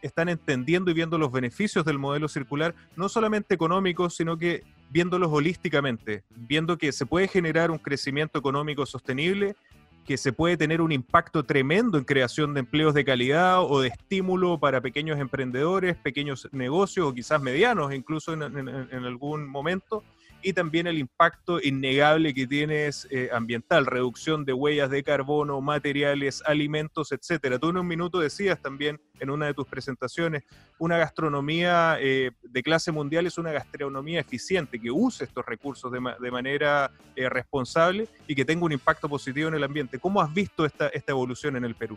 están 0.00 0.28
entendiendo 0.28 0.90
y 0.90 0.94
viendo 0.94 1.16
los 1.16 1.30
beneficios 1.30 1.84
del 1.84 2.00
modelo 2.00 2.26
circular, 2.26 2.74
no 2.96 3.08
solamente 3.08 3.54
económicos, 3.54 4.16
sino 4.16 4.36
que 4.36 4.64
viéndolos 4.90 5.30
holísticamente, 5.30 6.24
viendo 6.30 6.78
que 6.78 6.90
se 6.90 7.06
puede 7.06 7.28
generar 7.28 7.70
un 7.70 7.78
crecimiento 7.78 8.40
económico 8.40 8.86
sostenible 8.86 9.54
que 10.04 10.16
se 10.16 10.32
puede 10.32 10.56
tener 10.56 10.80
un 10.80 10.92
impacto 10.92 11.44
tremendo 11.44 11.98
en 11.98 12.04
creación 12.04 12.54
de 12.54 12.60
empleos 12.60 12.94
de 12.94 13.04
calidad 13.04 13.62
o 13.62 13.80
de 13.80 13.88
estímulo 13.88 14.58
para 14.58 14.80
pequeños 14.80 15.18
emprendedores, 15.18 15.96
pequeños 15.96 16.48
negocios 16.52 17.06
o 17.06 17.14
quizás 17.14 17.40
medianos 17.40 17.94
incluso 17.94 18.32
en, 18.32 18.42
en 18.42 19.04
algún 19.04 19.48
momento, 19.48 20.02
y 20.42 20.52
también 20.52 20.86
el 20.86 20.98
impacto 20.98 21.60
innegable 21.60 22.34
que 22.34 22.46
tienes 22.46 23.06
eh, 23.10 23.30
ambiental, 23.32 23.86
reducción 23.86 24.44
de 24.44 24.52
huellas 24.52 24.90
de 24.90 25.02
carbono, 25.02 25.60
materiales, 25.60 26.42
alimentos, 26.44 27.12
etcétera. 27.12 27.58
Tú 27.58 27.70
en 27.70 27.78
un 27.78 27.86
minuto 27.86 28.18
decías 28.18 28.60
también 28.60 29.00
en 29.20 29.30
una 29.30 29.46
de 29.46 29.54
tus 29.54 29.66
presentaciones, 29.66 30.42
una 30.78 30.98
gastronomía 30.98 31.96
eh, 32.00 32.32
de 32.42 32.62
clase 32.62 32.90
mundial 32.90 33.26
es 33.26 33.38
una 33.38 33.52
gastronomía 33.52 34.20
eficiente, 34.20 34.80
que 34.80 34.90
use 34.90 35.24
estos 35.24 35.46
recursos 35.46 35.92
de, 35.92 36.30
manera 36.30 36.90
eh, 37.14 37.28
responsable 37.28 38.08
y 38.26 38.34
que 38.34 38.44
tenga 38.44 38.64
un 38.64 38.72
impacto 38.72 39.08
positivo 39.08 39.48
en 39.48 39.54
el 39.54 39.64
ambiente. 39.64 39.98
¿Cómo 39.98 40.20
has 40.20 40.32
visto 40.32 40.64
esta 40.64 40.90
evolución 41.06 41.56
en 41.56 41.64
el 41.64 41.74
Perú? 41.74 41.96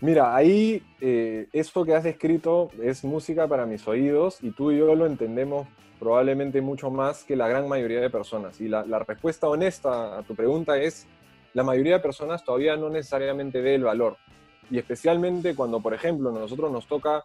Mira, 0.00 0.36
ahí 0.36 0.82
esto 1.52 1.84
que 1.84 1.94
has 1.94 2.04
escrito 2.04 2.70
es 2.80 3.04
música 3.04 3.48
para 3.48 3.66
mis 3.66 3.86
oídos 3.88 4.38
y 4.42 4.52
tú 4.52 4.70
y 4.70 4.78
yo 4.78 4.94
lo 4.94 5.06
entendemos 5.06 5.66
probablemente 5.98 6.60
mucho 6.60 6.90
más 6.90 7.24
que 7.24 7.36
la 7.36 7.48
gran 7.48 7.68
mayoría 7.68 8.00
de 8.00 8.10
personas. 8.10 8.60
Y 8.60 8.68
la, 8.68 8.84
respuesta 9.00 9.48
honesta 9.48 10.18
a 10.18 10.22
tu 10.22 10.34
pregunta 10.34 10.78
es, 10.78 11.06
la 11.54 11.64
mayoría 11.64 11.94
de 11.94 12.00
personas 12.00 12.44
todavía 12.44 12.76
no 12.76 12.88
necesariamente 12.88 13.60
ve 13.60 13.74
el 13.74 13.84
valor. 13.84 14.16
Y 14.70 14.78
especialmente 14.78 15.54
cuando, 15.54 15.80
por 15.80 15.94
ejemplo, 15.94 16.30
nosotros 16.30 16.70
nos 16.70 16.86
toca 16.86 17.24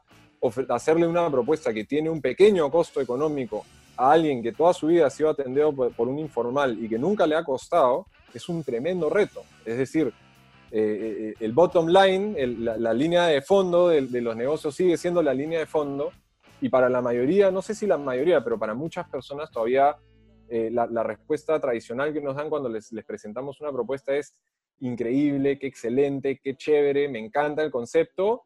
hacerle 0.69 1.07
una 1.07 1.29
propuesta 1.29 1.73
que 1.73 1.85
tiene 1.85 2.09
un 2.09 2.21
pequeño 2.21 2.69
costo 2.69 2.99
económico 2.99 3.65
a 3.95 4.11
alguien 4.11 4.41
que 4.41 4.51
toda 4.51 4.73
su 4.73 4.87
vida 4.87 5.07
ha 5.07 5.09
sido 5.09 5.29
atendido 5.29 5.71
por, 5.73 6.07
un 6.07 6.19
informal 6.19 6.83
y 6.83 6.89
que 6.89 6.97
nunca 6.97 7.27
le 7.27 7.35
ha 7.35 7.43
costado, 7.43 8.07
es 8.33 8.49
un 8.49 8.63
tremendo 8.63 9.09
reto. 9.09 9.43
Es 9.65 9.77
decir, 9.77 10.11
eh, 10.75 11.29
eh, 11.29 11.33
el 11.39 11.51
bottom 11.51 11.87
line, 11.87 12.35
la, 12.57 12.93
línea 12.93 13.27
de 13.27 13.41
fondo 13.41 13.89
de, 13.89 14.01
de, 14.07 14.21
los 14.21 14.35
negocios 14.35 14.75
sigue 14.75 14.97
siendo 14.97 15.21
la 15.21 15.33
línea 15.33 15.59
de 15.59 15.67
fondo 15.67 16.11
y 16.61 16.69
para 16.69 16.89
la 16.89 16.99
mayoría, 16.99 17.51
no 17.51 17.61
sé 17.61 17.75
si 17.75 17.85
la 17.85 17.97
mayoría, 17.97 18.43
pero 18.43 18.57
para 18.57 18.73
muchas 18.73 19.07
personas 19.07 19.51
todavía 19.51 19.95
eh, 20.49 20.69
la, 20.71 21.03
respuesta 21.03 21.59
tradicional 21.59 22.13
que 22.13 22.21
nos 22.21 22.35
dan 22.35 22.49
cuando 22.49 22.69
les, 22.69 22.91
les, 22.91 23.05
presentamos 23.05 23.59
una 23.61 23.71
propuesta 23.71 24.15
es 24.15 24.35
increíble, 24.79 25.57
qué 25.57 25.67
excelente, 25.67 26.39
qué 26.43 26.55
chévere, 26.55 27.07
me 27.07 27.19
encanta 27.19 27.63
el 27.63 27.71
concepto, 27.71 28.43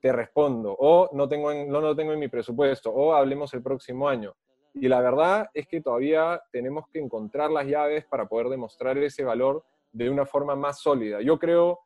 te 0.00 0.12
respondo, 0.12 0.76
o 0.78 1.08
no, 1.12 1.28
tengo 1.28 1.52
no 1.52 1.80
lo 1.80 1.96
tengo 1.96 2.12
en 2.12 2.20
mi 2.20 2.28
presupuesto, 2.28 2.90
o 2.90 3.12
hablemos 3.12 3.52
el 3.54 3.62
próximo 3.62 4.08
año. 4.08 4.34
Y 4.74 4.88
la 4.88 5.00
verdad 5.00 5.48
es 5.54 5.66
que 5.66 5.80
todavía 5.80 6.40
tenemos 6.52 6.86
que 6.92 7.00
encontrar 7.00 7.50
las 7.50 7.66
llaves 7.66 8.04
para 8.04 8.26
poder 8.26 8.48
demostrar 8.48 8.96
ese 8.98 9.24
valor 9.24 9.64
de 9.92 10.10
una 10.10 10.26
forma 10.26 10.54
más 10.56 10.80
sólida. 10.80 11.20
Yo 11.20 11.38
creo, 11.38 11.80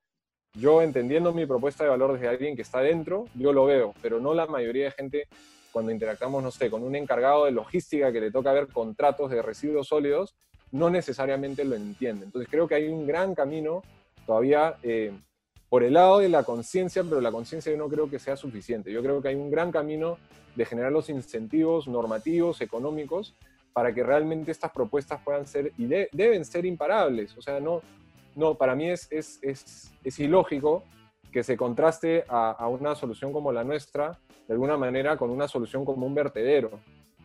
yo 0.54 0.82
entendiendo 0.82 1.32
mi 1.32 1.46
propuesta 1.46 1.84
de 1.84 1.90
valor 1.90 2.14
desde 2.14 2.28
alguien 2.28 2.56
que 2.56 2.62
está 2.62 2.80
dentro, 2.80 3.26
yo 3.34 3.52
lo 3.52 3.64
veo, 3.64 3.94
pero 4.02 4.20
no 4.20 4.34
la 4.34 4.46
mayoría 4.46 4.86
de 4.86 4.90
gente 4.92 5.28
cuando 5.72 5.90
interactuamos, 5.90 6.42
no 6.42 6.50
sé, 6.50 6.70
con 6.70 6.82
un 6.82 6.94
encargado 6.94 7.46
de 7.46 7.52
logística 7.52 8.12
que 8.12 8.20
le 8.20 8.30
toca 8.30 8.52
ver 8.52 8.68
contratos 8.68 9.30
de 9.30 9.40
residuos 9.40 9.88
sólidos, 9.88 10.34
no 10.70 10.90
necesariamente 10.90 11.64
lo 11.64 11.74
entiende. 11.74 12.26
Entonces 12.26 12.50
creo 12.50 12.68
que 12.68 12.74
hay 12.74 12.88
un 12.88 13.06
gran 13.06 13.34
camino 13.34 13.82
todavía 14.26 14.76
eh, 14.82 15.12
por 15.68 15.82
el 15.82 15.94
lado 15.94 16.18
de 16.18 16.28
la 16.28 16.44
conciencia, 16.44 17.02
pero 17.02 17.20
la 17.20 17.32
conciencia 17.32 17.72
yo 17.72 17.78
no 17.78 17.88
creo 17.88 18.10
que 18.10 18.18
sea 18.18 18.36
suficiente. 18.36 18.92
Yo 18.92 19.02
creo 19.02 19.22
que 19.22 19.28
hay 19.28 19.34
un 19.34 19.50
gran 19.50 19.72
camino 19.72 20.18
de 20.54 20.66
generar 20.66 20.92
los 20.92 21.08
incentivos 21.08 21.88
normativos, 21.88 22.60
económicos, 22.60 23.34
para 23.72 23.94
que 23.94 24.02
realmente 24.02 24.50
estas 24.50 24.70
propuestas 24.70 25.20
puedan 25.24 25.46
ser 25.46 25.72
y 25.78 25.86
deben 25.86 26.44
ser 26.44 26.66
imparables. 26.66 27.36
O 27.36 27.42
sea, 27.42 27.60
no, 27.60 27.82
no 28.34 28.54
para 28.54 28.74
mí 28.74 28.90
es, 28.90 29.08
es, 29.10 29.38
es, 29.42 29.92
es 30.04 30.18
ilógico 30.18 30.84
que 31.32 31.42
se 31.42 31.56
contraste 31.56 32.24
a, 32.28 32.50
a, 32.50 32.68
una 32.68 32.94
solución 32.94 33.32
como 33.32 33.52
la 33.52 33.64
nuestra, 33.64 34.18
de 34.46 34.52
alguna 34.52 34.76
manera, 34.76 35.16
con 35.16 35.30
una 35.30 35.48
solución 35.48 35.84
como 35.84 36.06
un 36.06 36.14
vertedero. 36.14 36.78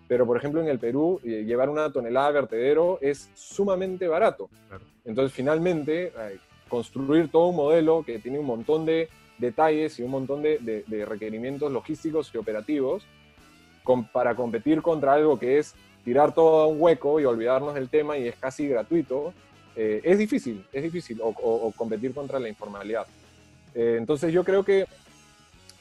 Pero, 0.08 0.26
por 0.26 0.38
ejemplo, 0.38 0.62
en 0.62 0.70
el 0.70 0.80
Perú, 0.80 1.20
eh, 1.24 1.44
llevar 1.44 1.70
una 1.70 1.92
tonelada 1.92 2.28
de 2.28 2.34
vertedero 2.34 3.00
es 3.02 3.30
sumamente 3.36 4.08
barato. 4.08 4.50
Entonces, 5.04 5.34
finalmente, 5.34 6.14
construir 6.70 7.30
todo 7.30 7.48
un 7.48 7.58
modelo 7.58 8.04
que 8.04 8.20
tiene 8.20 8.40
un 8.40 8.46
montón 8.46 8.86
de 8.86 9.10
detalles 9.38 10.00
y 10.00 10.04
un 10.04 10.12
montón 10.12 10.42
de, 10.42 10.84
de, 10.88 11.06
requerimientos 11.06 11.72
logísticos 11.72 12.32
y 12.34 12.38
operativos 12.38 13.06
para 14.12 14.36
competir 14.36 14.82
contra 14.82 15.14
algo 15.14 15.38
que 15.38 15.60
es 15.60 15.76
tirar 16.08 16.34
todo 16.34 16.62
a 16.62 16.67
un 16.67 16.80
hueco 16.80 17.20
y 17.20 17.26
olvidarnos 17.26 17.74
del 17.74 17.89
tema 17.89 18.17
y 18.17 18.30
es 18.30 18.38
casi 18.38 18.65
gratuito, 18.65 19.34
eh, 19.76 20.00
es 20.06 20.17
difícil, 20.17 20.65
es 20.72 20.82
difícil, 20.82 21.20
o, 21.22 21.74
competir 21.76 22.13
contra 22.13 22.39
la 22.39 22.48
informalidad. 22.48 23.06
Eh, 23.76 23.96
entonces 23.98 24.32
yo 24.32 24.46
creo 24.46 24.63
que, 24.63 24.86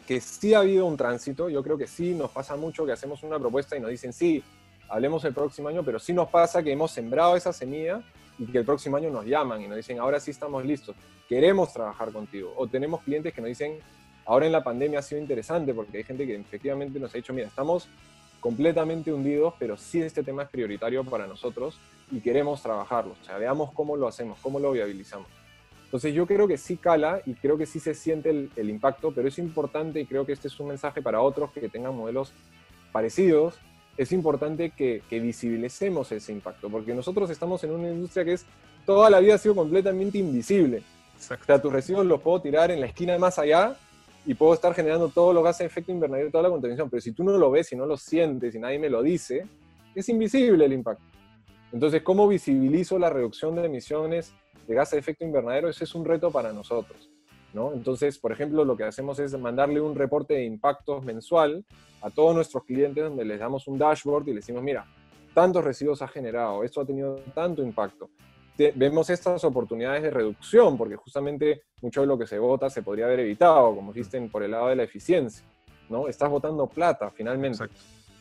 que 0.04 0.20
sí 0.20 0.52
ha 0.52 0.58
habido 0.58 0.84
un 0.84 0.96
tránsito, 0.96 1.48
yo 1.48 1.62
creo 1.62 1.78
que 1.78 1.86
sí 1.86 2.12
nos 2.12 2.32
pasa 2.32 2.56
mucho 2.56 2.84
que 2.84 2.90
hacemos 2.90 3.22
una 3.22 3.38
propuesta 3.38 3.76
y 3.76 3.80
nos 3.80 3.88
dicen, 3.88 4.12
sí, 4.12 4.42
hablemos 4.88 5.24
el 5.24 5.32
próximo 5.32 5.68
año, 5.68 5.84
pero 5.84 6.00
sí 6.00 6.12
nos 6.12 6.28
pasa 6.28 6.60
que 6.60 6.72
hemos 6.72 6.90
sembrado 6.90 7.36
esa 7.36 7.52
semilla 7.52 8.02
y 8.36 8.46
que 8.46 8.58
el 8.58 8.64
próximo 8.64 8.96
año 8.96 9.10
nos 9.10 9.26
llaman 9.26 9.62
y 9.62 9.68
nos 9.68 9.76
dicen, 9.76 10.00
ahora 10.00 10.18
sí 10.18 10.32
estamos 10.32 10.64
listos, 10.64 10.96
queremos 11.28 11.72
trabajar 11.72 12.10
contigo. 12.10 12.52
O 12.56 12.66
tenemos 12.66 13.00
clientes 13.02 13.32
que 13.32 13.40
nos 13.40 13.46
dicen, 13.46 13.78
ahora 14.24 14.46
en 14.46 14.50
la 14.50 14.64
pandemia 14.64 14.98
ha 14.98 15.02
sido 15.02 15.20
interesante 15.20 15.72
porque 15.72 15.98
hay 15.98 16.02
gente 16.02 16.26
que 16.26 16.34
efectivamente 16.34 16.98
nos 16.98 17.14
ha 17.14 17.16
dicho, 17.16 17.32
mira, 17.32 17.46
estamos 17.46 17.88
completamente 18.46 19.12
hundidos, 19.12 19.54
pero 19.58 19.76
sí 19.76 20.00
este 20.00 20.22
tema 20.22 20.44
es 20.44 20.48
prioritario 20.48 21.02
para 21.02 21.26
nosotros 21.26 21.80
y 22.12 22.20
queremos 22.20 22.62
trabajarlo. 22.62 23.16
O 23.20 23.24
sea, 23.24 23.38
veamos 23.38 23.72
cómo 23.72 23.96
lo 23.96 24.06
hacemos, 24.06 24.38
cómo 24.40 24.60
lo 24.60 24.70
viabilizamos. 24.70 25.26
Entonces 25.86 26.14
yo 26.14 26.28
creo 26.28 26.46
que 26.46 26.56
sí 26.56 26.76
cala 26.76 27.20
y 27.26 27.34
creo 27.34 27.58
que 27.58 27.66
sí 27.66 27.80
se 27.80 27.92
siente 27.92 28.30
el, 28.30 28.70
impacto, 28.70 29.10
pero 29.10 29.26
es 29.26 29.40
importante 29.40 29.98
y 29.98 30.06
creo 30.06 30.24
que 30.24 30.32
este 30.32 30.46
es 30.46 30.60
un 30.60 30.68
mensaje 30.68 31.02
para 31.02 31.20
otros 31.22 31.50
que 31.50 31.68
tengan 31.68 31.96
modelos 31.96 32.32
parecidos. 32.92 33.56
Es 33.96 34.12
importante 34.12 34.70
que, 34.70 35.02
visibilicemos 35.10 36.12
ese 36.12 36.30
impacto, 36.30 36.70
porque 36.70 36.94
nosotros 36.94 37.28
estamos 37.30 37.64
en 37.64 37.72
una 37.72 37.90
industria 37.90 38.24
que 38.24 38.34
es 38.34 38.46
toda 38.84 39.10
la 39.10 39.18
vida 39.18 39.34
ha 39.34 39.38
sido 39.38 39.56
completamente 39.56 40.18
invisible. 40.18 40.84
O 41.18 41.44
sea, 41.44 41.60
tus 41.60 41.72
residuos 41.72 42.06
los 42.06 42.20
puedo 42.20 42.40
tirar 42.40 42.70
en 42.70 42.78
la 42.78 42.86
esquina 42.86 43.18
más 43.18 43.40
allá 43.40 43.76
y 44.26 44.34
puedo 44.34 44.52
estar 44.52 44.74
generando 44.74 45.08
todos 45.08 45.34
los 45.34 45.42
gases 45.42 45.60
de 45.60 45.66
efecto 45.66 45.92
invernadero, 45.92 46.30
toda 46.30 46.42
la 46.42 46.50
contaminación, 46.50 46.90
pero 46.90 47.00
si 47.00 47.12
tú 47.12 47.24
no 47.24 47.32
lo 47.38 47.50
ves, 47.50 47.72
y 47.72 47.76
no 47.76 47.86
lo 47.86 47.96
sientes, 47.96 48.54
y 48.54 48.58
nadie 48.58 48.78
me 48.78 48.90
lo 48.90 49.02
dice, 49.02 49.46
es 49.94 50.08
invisible 50.08 50.64
el 50.64 50.72
impacto. 50.72 51.04
Entonces, 51.72 52.02
¿cómo 52.02 52.28
visibilizo 52.28 52.98
la 52.98 53.08
reducción 53.08 53.54
de 53.54 53.64
emisiones 53.64 54.34
de 54.66 54.74
gases 54.74 54.92
de 54.92 54.98
efecto 54.98 55.24
invernadero, 55.24 55.68
ese 55.68 55.84
es 55.84 55.94
un 55.94 56.04
reto 56.04 56.30
para 56.30 56.52
nosotros. 56.52 57.10
¿no? 57.52 57.72
Entonces, 57.72 58.18
por 58.18 58.32
ejemplo, 58.32 58.64
lo 58.64 58.76
que 58.76 58.84
hacemos 58.84 59.18
es 59.18 59.38
mandarle 59.38 59.80
un 59.80 59.94
reporte 59.94 60.34
de 60.34 60.44
impactos 60.44 61.04
mensual 61.04 61.64
a 62.02 62.10
todos 62.10 62.34
nuestros 62.34 62.64
clientes 62.64 63.02
donde 63.02 63.24
les 63.24 63.38
damos 63.38 63.66
un 63.66 63.78
dashboard 63.78 64.28
y 64.28 64.34
les 64.34 64.44
decimos, 64.44 64.62
mira, 64.62 64.84
tantos 65.32 65.64
residuos 65.64 66.02
ha 66.02 66.08
generado, 66.08 66.64
esto 66.64 66.80
ha 66.80 66.86
tenido 66.86 67.16
tanto 67.34 67.62
impacto. 67.62 68.10
Vemos 68.74 69.10
estas 69.10 69.44
oportunidades 69.44 70.02
de 70.02 70.10
reducción, 70.10 70.76
porque 70.76 70.96
justamente 70.96 71.62
mucho 71.82 72.00
de 72.00 72.06
lo 72.06 72.18
que 72.18 72.26
se 72.26 72.38
vota 72.38 72.70
se 72.70 72.82
podría 72.82 73.06
haber 73.06 73.20
evitado, 73.20 73.74
como 73.74 73.92
dicen 73.92 74.28
por 74.28 74.42
el 74.42 74.52
lado 74.52 74.68
de 74.68 74.76
la 74.76 74.82
eficiencia, 74.82 75.44
¿no? 75.88 76.08
Estás 76.08 76.30
votando 76.30 76.66
plata, 76.66 77.10
finalmente. 77.10 77.64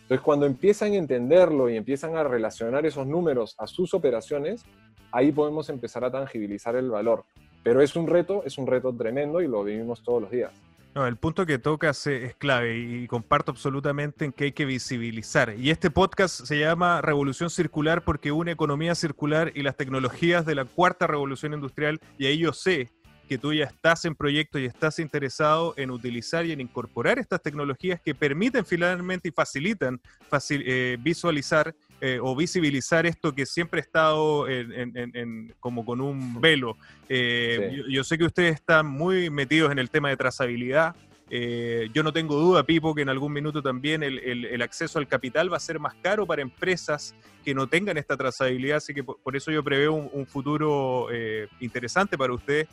Entonces, 0.02 0.22
cuando 0.22 0.46
empiezan 0.46 0.92
a 0.92 0.96
entenderlo 0.96 1.70
y 1.70 1.78
empiezan 1.78 2.16
a 2.16 2.24
relacionar 2.24 2.86
esos 2.86 3.08
números 3.08 3.56
a 3.58 3.66
sus 3.66 3.94
operaciones, 3.94 4.64
ahí 5.12 5.32
podemos 5.32 5.70
empezar 5.70 6.04
a 6.04 6.12
tangibilizar 6.12 6.76
el 6.76 6.90
valor. 6.90 7.24
Pero 7.64 7.82
es 7.82 7.96
un 7.96 8.06
reto, 8.06 8.44
es 8.46 8.58
un 8.58 8.68
reto 8.68 8.94
tremendo 8.94 9.42
y 9.42 9.48
lo 9.48 9.64
vivimos 9.64 10.04
todos 10.04 10.22
los 10.22 10.32
días. 10.32 10.52
No, 10.96 11.06
el 11.06 11.18
punto 11.18 11.46
que 11.46 11.60
tocas 11.60 12.08
es 12.08 12.36
clave 12.36 12.78
y 12.78 13.08
comparto 13.08 13.52
absolutamente 13.52 14.24
en 14.24 14.32
que 14.32 14.46
hay 14.46 14.52
que 14.54 14.64
visibilizar. 14.64 15.54
Y 15.60 15.70
este 15.70 15.92
podcast 15.92 16.46
se 16.46 16.58
llama 16.58 17.02
Revolución 17.02 17.50
Circular 17.50 18.06
porque 18.06 18.32
une 18.32 18.52
economía 18.52 18.96
circular 18.96 19.52
y 19.56 19.62
las 19.62 19.76
tecnologías 19.76 20.46
de 20.46 20.56
la 20.56 20.64
cuarta 20.64 21.06
revolución 21.06 21.54
industrial. 21.54 22.00
Y 22.18 22.28
ahí 22.28 22.38
yo 22.38 22.54
sé 22.54 22.94
que 23.28 23.38
tú 23.38 23.54
ya 23.54 23.66
estás 23.66 24.06
en 24.06 24.16
proyecto 24.16 24.58
y 24.58 24.66
estás 24.66 25.00
interesado 25.00 25.74
en 25.76 25.92
utilizar 25.92 26.46
y 26.46 26.54
en 26.54 26.62
incorporar 26.62 27.20
estas 27.20 27.42
tecnologías 27.42 28.00
que 28.00 28.16
permiten 28.16 28.66
finalmente 28.66 29.28
y 29.28 29.32
facilitan 29.32 30.00
eh, 30.50 30.98
visualizar 31.02 31.76
eh, 32.02 32.20
o 32.22 32.36
visibilizar 32.36 33.06
esto 33.06 33.34
que 33.34 33.46
siempre 33.46 33.80
ha 33.80 33.84
estado 33.84 34.46
como 35.60 35.86
con 35.86 36.02
un 36.02 36.40
velo. 36.42 36.78
Eh, 37.08 37.84
yo, 37.90 38.04
sé 38.04 38.18
que 38.18 38.26
ustedes 38.26 38.56
están 38.56 38.88
muy 38.88 39.30
metidos 39.30 39.72
en 39.72 39.80
el 39.80 39.90
tema 39.90 40.10
de 40.10 40.18
trazabilidad. 40.18 40.96
yo 41.30 42.04
no 42.04 42.12
tengo 42.12 42.36
duda, 42.36 42.64
Pipo, 42.64 42.94
que 42.94 43.02
en 43.02 43.10
algún 43.10 43.34
minuto 43.34 43.62
también 43.62 44.04
el, 44.04 44.62
acceso 44.62 45.00
al 45.00 45.08
capital 45.08 45.52
va 45.52 45.58
a 45.58 45.60
ser 45.60 45.80
más 45.80 45.96
caro 45.96 46.28
para 46.28 46.42
empresas 46.42 47.16
que 47.44 47.54
no 47.54 47.68
tengan 47.68 47.98
esta 47.98 48.18
trazabilidad, 48.18 48.78
así 48.78 48.94
que 48.94 49.04
por, 49.04 49.36
eso 49.36 49.52
yo 49.52 49.64
preveo 49.64 49.94
un, 49.94 50.10
un 50.12 50.26
futuro 50.26 51.08
interesante 51.60 52.18
para 52.18 52.34
ustedes. 52.34 52.68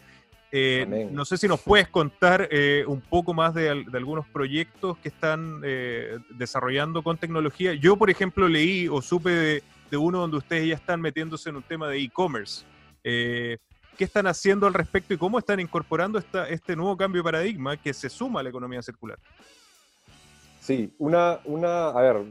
Eh, 0.54 1.08
no 1.10 1.24
sé 1.24 1.38
si 1.38 1.48
nos 1.48 1.62
puedes 1.62 1.88
contar 1.88 2.46
eh, 2.50 2.84
un 2.86 3.00
poco 3.00 3.32
más 3.32 3.54
de, 3.54 3.70
algunos 3.70 4.26
proyectos 4.26 4.98
que 4.98 5.08
están 5.08 5.62
eh, 5.64 6.18
desarrollando 6.28 7.02
con 7.02 7.16
tecnología. 7.16 7.72
Yo, 7.72 7.96
por 7.96 8.10
ejemplo, 8.10 8.46
leí 8.46 8.86
o 8.86 9.00
supe 9.00 9.62
de, 9.90 9.96
uno 9.96 10.20
donde 10.20 10.36
ustedes 10.36 10.68
ya 10.68 10.74
están 10.74 11.00
metiéndose 11.00 11.48
en 11.48 11.56
un 11.56 11.62
tema 11.62 11.88
de 11.88 11.98
e-commerce. 12.00 12.64
¿Qué 13.02 13.58
están 14.04 14.26
haciendo 14.26 14.66
al 14.66 14.74
respecto 14.74 15.14
y 15.14 15.18
cómo 15.18 15.38
están 15.38 15.58
incorporando 15.58 16.18
esta, 16.18 16.48
este 16.48 16.76
nuevo 16.76 16.96
cambio 16.98 17.22
de 17.22 17.24
paradigma 17.24 17.76
que 17.76 17.94
se 17.94 18.10
suma 18.10 18.40
a 18.40 18.42
la 18.42 18.48
economía 18.50 18.82
circular? 18.82 19.18
Sí, 20.60 20.94
una, 20.98 21.40
una 21.44 21.88
a 21.88 22.00
ver, 22.00 22.24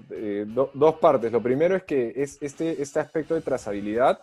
dos 0.53 0.95
partes. 0.95 1.31
Lo 1.31 1.41
primero 1.41 1.75
es 1.75 1.83
que 1.83 2.13
es 2.15 2.37
este, 2.41 2.81
este 2.81 2.99
aspecto 2.99 3.33
de 3.33 3.41
trazabilidad 3.41 4.21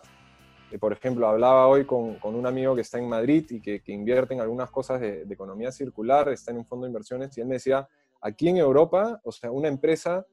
por 0.77 0.93
ejemplo, 0.93 1.27
hablaba 1.27 1.67
hoy 1.67 1.85
con, 1.85 2.19
un 2.21 2.45
amigo 2.45 2.75
que 2.75 2.81
está 2.81 2.99
en 2.99 3.09
Madrid 3.09 3.45
y 3.49 3.61
que, 3.61 3.81
invierte 3.87 4.35
en 4.35 4.41
algunas 4.41 4.69
cosas 4.69 5.01
de, 5.01 5.23
economía 5.29 5.71
circular, 5.71 6.29
está 6.29 6.51
en 6.51 6.57
un 6.57 6.65
fondo 6.65 6.85
de 6.85 6.89
inversiones, 6.89 7.35
y 7.37 7.41
él 7.41 7.47
me 7.47 7.55
decía, 7.55 7.87
aquí 8.21 8.49
en 8.49 8.57
Europa, 8.57 9.19
o 9.23 9.31
sea, 9.31 9.49
una 9.49 9.67
empresa 9.67 10.25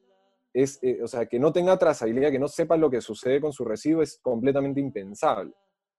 es, 0.52 0.78
eh, 0.82 1.00
o 1.02 1.08
sea, 1.08 1.26
que 1.26 1.38
no 1.38 1.52
tenga 1.52 1.78
trazabilidad, 1.78 2.30
que 2.30 2.38
no 2.38 2.48
sepa 2.48 2.76
lo 2.76 2.90
que 2.90 3.00
sucede 3.00 3.40
con 3.40 3.52
su 3.52 3.64
residuo 3.64 4.02
es 4.02 4.18
completamente 4.18 4.80
impensable. 4.80 5.52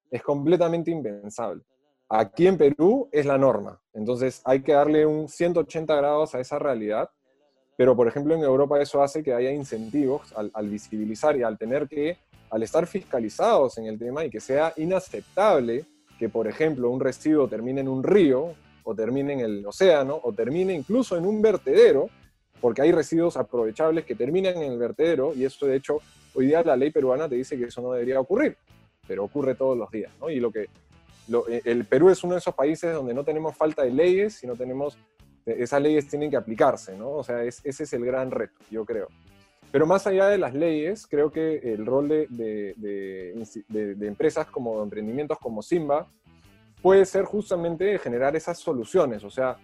Es 0.09 0.21
completamente 0.21 0.91
impensable. 0.91 1.63
Aquí 2.09 2.47
en 2.47 2.57
Perú 2.57 3.09
es 3.11 3.25
la 3.25 3.37
norma, 3.37 3.81
entonces 3.93 4.41
hay 4.45 4.61
que 4.61 4.71
darle 4.71 5.05
un 5.05 5.27
180 5.27 5.93
grados 5.93 6.35
a 6.35 6.39
esa 6.39 6.57
realidad, 6.57 7.09
pero 7.75 7.97
por 7.97 8.07
ejemplo 8.07 8.33
en 8.33 8.43
Europa 8.43 8.81
eso 8.81 9.03
hace 9.03 9.21
que 9.21 9.33
haya 9.33 9.51
incentivos 9.51 10.33
al 10.33 10.69
visibilizar 10.69 11.35
y 11.35 11.43
al 11.43 11.57
tener 11.57 11.89
que 11.89 12.17
al 12.49 12.63
estar 12.63 12.87
fiscalizados 12.87 13.77
en 13.77 13.85
el 13.85 13.97
tema 13.99 14.25
y 14.25 14.29
que 14.29 14.39
sea 14.39 14.73
inaceptable 14.77 15.85
que, 16.17 16.29
por 16.29 16.47
ejemplo, 16.47 16.89
un 16.89 16.99
residuo 16.99 17.47
termine 17.47 17.81
en 17.81 17.87
un 17.87 18.03
río 18.03 18.55
o 18.83 18.95
termine 18.95 19.33
en 19.33 19.39
el 19.41 19.65
océano 19.65 20.19
o 20.23 20.33
termine 20.33 20.73
incluso 20.73 21.17
en 21.17 21.25
un 21.25 21.41
vertedero, 21.41 22.09
porque 22.61 22.81
hay 22.81 22.91
residuos 22.91 23.37
aprovechables 23.37 24.05
que 24.05 24.15
terminan 24.15 24.57
en 24.57 24.71
el 24.71 24.77
vertedero 24.77 25.33
y 25.35 25.45
eso 25.45 25.65
de 25.65 25.75
hecho 25.75 25.99
hoy 26.33 26.47
día 26.47 26.63
la 26.63 26.75
ley 26.75 26.91
peruana 26.91 27.27
te 27.27 27.35
dice 27.35 27.57
que 27.57 27.65
eso 27.65 27.81
no 27.81 27.91
debería 27.91 28.19
ocurrir, 28.19 28.57
pero 29.07 29.23
ocurre 29.23 29.55
todos 29.55 29.77
los 29.77 29.91
días. 29.91 30.11
Y 30.29 30.39
lo 30.39 30.51
que 30.51 30.63
eh, 30.63 31.61
el 31.65 31.85
Perú 31.85 32.09
es 32.09 32.23
uno 32.23 32.33
de 32.33 32.39
esos 32.39 32.55
países 32.55 32.93
donde 32.93 33.13
no 33.13 33.23
tenemos 33.23 33.55
falta 33.55 33.83
de 33.83 33.91
leyes, 33.91 34.35
sino 34.35 34.55
tenemos 34.55 34.97
esas 35.45 35.81
leyes 35.81 36.07
tienen 36.07 36.29
que 36.29 36.35
aplicarse, 36.35 36.97
¿no? 36.97 37.11
O 37.11 37.23
sea, 37.23 37.43
ese 37.43 37.83
es 37.83 37.93
el 37.93 38.05
gran 38.05 38.31
reto, 38.31 38.59
yo 38.69 38.83
creo. 38.85 39.07
Pero 39.71 39.85
más 39.85 40.07
allá 40.07 40.27
de 40.27 40.37
las 40.37 40.53
leyes, 40.53 41.07
creo 41.07 41.31
que 41.31 41.57
el 41.57 41.85
rol 41.85 42.07
de, 42.07 42.27
de, 42.29 44.07
empresas 44.07 44.47
como 44.47 44.81
emprendimientos 44.81 45.37
como 45.39 45.61
Simba 45.61 46.07
puede 46.81 47.05
ser 47.05 47.25
justamente 47.25 47.99
generar 47.99 48.35
esas 48.35 48.57
soluciones. 48.59 49.23
O 49.23 49.29
sea, 49.29 49.57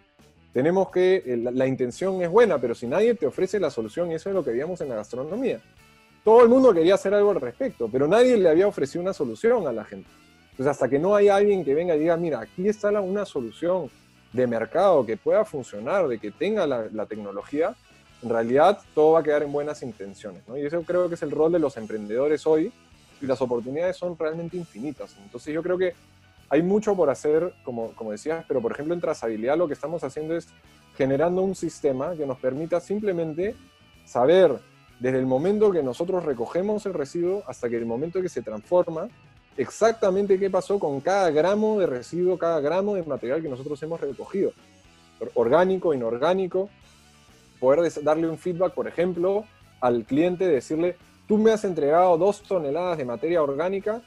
tenemos 0.52 0.92
que, 0.92 1.24
eh, 1.26 1.38
la, 1.38 1.68
intención 1.68 2.22
es 2.22 2.30
buena, 2.30 2.60
pero 2.60 2.76
si 2.76 2.86
nadie 2.86 3.16
te 3.16 3.26
ofrece 3.26 3.60
la 3.60 3.70
solución, 3.70 4.12
y 4.12 4.16
eso 4.16 4.30
es 4.30 4.36
lo 4.36 4.44
que 4.44 4.52
veíamos 4.52 4.82
en 4.82 4.90
la 4.90 4.96
gastronomía. 4.96 5.62
Todo 6.24 6.44
el 6.44 6.50
mundo 6.50 6.74
quería 6.74 6.96
hacer 6.96 7.14
algo 7.14 7.32
al 7.32 7.42
respecto, 7.42 7.90
pero 7.92 8.08
nadie 8.08 8.38
le 8.38 8.50
había 8.50 8.68
ofrecido 8.68 9.02
una 9.02 9.14
solución 9.14 9.68
a 9.68 9.74
la 9.74 9.84
gente. 9.84 10.10
Entonces, 10.52 10.68
hasta 10.68 10.88
que 10.88 11.00
no 11.00 11.16
hay 11.16 11.30
alguien 11.30 11.66
que 11.66 11.74
venga 11.74 11.96
y 11.96 12.00
diga, 12.00 12.16
mira, 12.18 12.42
aquí 12.42 12.68
está 12.68 12.90
una 13.02 13.26
solución 13.26 13.90
de 14.32 14.48
mercado 14.48 15.06
que 15.06 15.18
pueda 15.18 15.44
funcionar, 15.44 16.08
de 16.08 16.20
que 16.20 16.32
tenga 16.32 16.68
la, 16.68 16.88
la 16.92 17.06
tecnología, 17.06 17.76
en 18.24 18.30
realidad 18.30 18.80
todo 18.96 19.14
va 19.14 19.20
a 19.20 19.24
quedar 19.24 19.44
en 19.44 19.52
buenas 19.52 19.84
intenciones. 19.84 20.42
¿no? 20.48 20.58
Y 20.58 20.66
eso 20.66 20.82
creo 20.84 21.10
que 21.10 21.16
es 21.16 21.22
el 21.24 21.32
rol 21.32 21.52
de 21.52 21.60
los 21.60 21.76
emprendedores 21.78 22.48
hoy 22.48 22.72
y 23.22 23.26
las 23.26 23.42
oportunidades 23.42 23.98
son 23.98 24.18
realmente 24.18 24.58
infinitas. 24.58 25.16
Entonces 25.24 25.54
yo 25.54 25.62
creo 25.62 25.78
que 25.78 25.94
hay 26.50 26.62
mucho 26.62 26.96
por 26.96 27.10
hacer, 27.10 27.54
como, 27.64 27.92
como 27.94 28.12
decías, 28.12 28.46
pero 28.48 28.62
por 28.62 28.72
ejemplo 28.72 28.94
en 28.94 29.02
trazabilidad 29.02 29.58
lo 29.58 29.68
que 29.68 29.74
estamos 29.74 30.04
haciendo 30.04 30.36
es 30.36 30.48
generando 30.96 31.42
un 31.42 31.56
sistema 31.56 32.16
que 32.16 32.26
nos 32.26 32.40
permita 32.40 32.80
simplemente 32.80 33.56
saber 34.06 34.58
desde 35.00 35.20
el 35.20 35.26
momento 35.26 35.72
que 35.72 35.84
nosotros 35.84 36.24
recogemos 36.24 36.86
el 36.86 36.94
residuo 36.94 37.44
hasta 37.48 37.68
que 37.68 37.78
el 37.78 37.86
momento 37.86 38.22
que 38.22 38.30
se 38.30 38.42
transforma, 38.42 39.10
exactamente 39.58 40.40
qué 40.40 40.50
pasó 40.50 40.80
con 40.80 41.02
cada 41.02 41.30
gramo 41.32 41.80
de 41.80 41.88
residuo, 41.88 42.38
cada 42.38 42.62
gramo 42.62 42.96
de 42.96 43.04
material 43.04 43.42
que 43.42 43.50
nosotros 43.50 43.82
hemos 43.84 44.00
recogido, 44.00 44.54
orgánico, 45.34 45.94
inorgánico, 45.94 46.70
poder 47.64 47.90
darle 48.04 48.28
un 48.28 48.38
feedback, 48.38 48.74
por 48.74 48.90
ejemplo, 48.90 49.46
al 49.80 50.04
cliente, 50.04 50.46
decirle, 50.46 50.98
tú 51.30 51.38
me 51.38 51.52
has 51.52 51.64
entregado 51.64 52.18
dos 52.18 52.44
toneladas 52.44 52.98
de 52.98 53.06
materia 53.06 53.42
orgánica, 53.42 54.02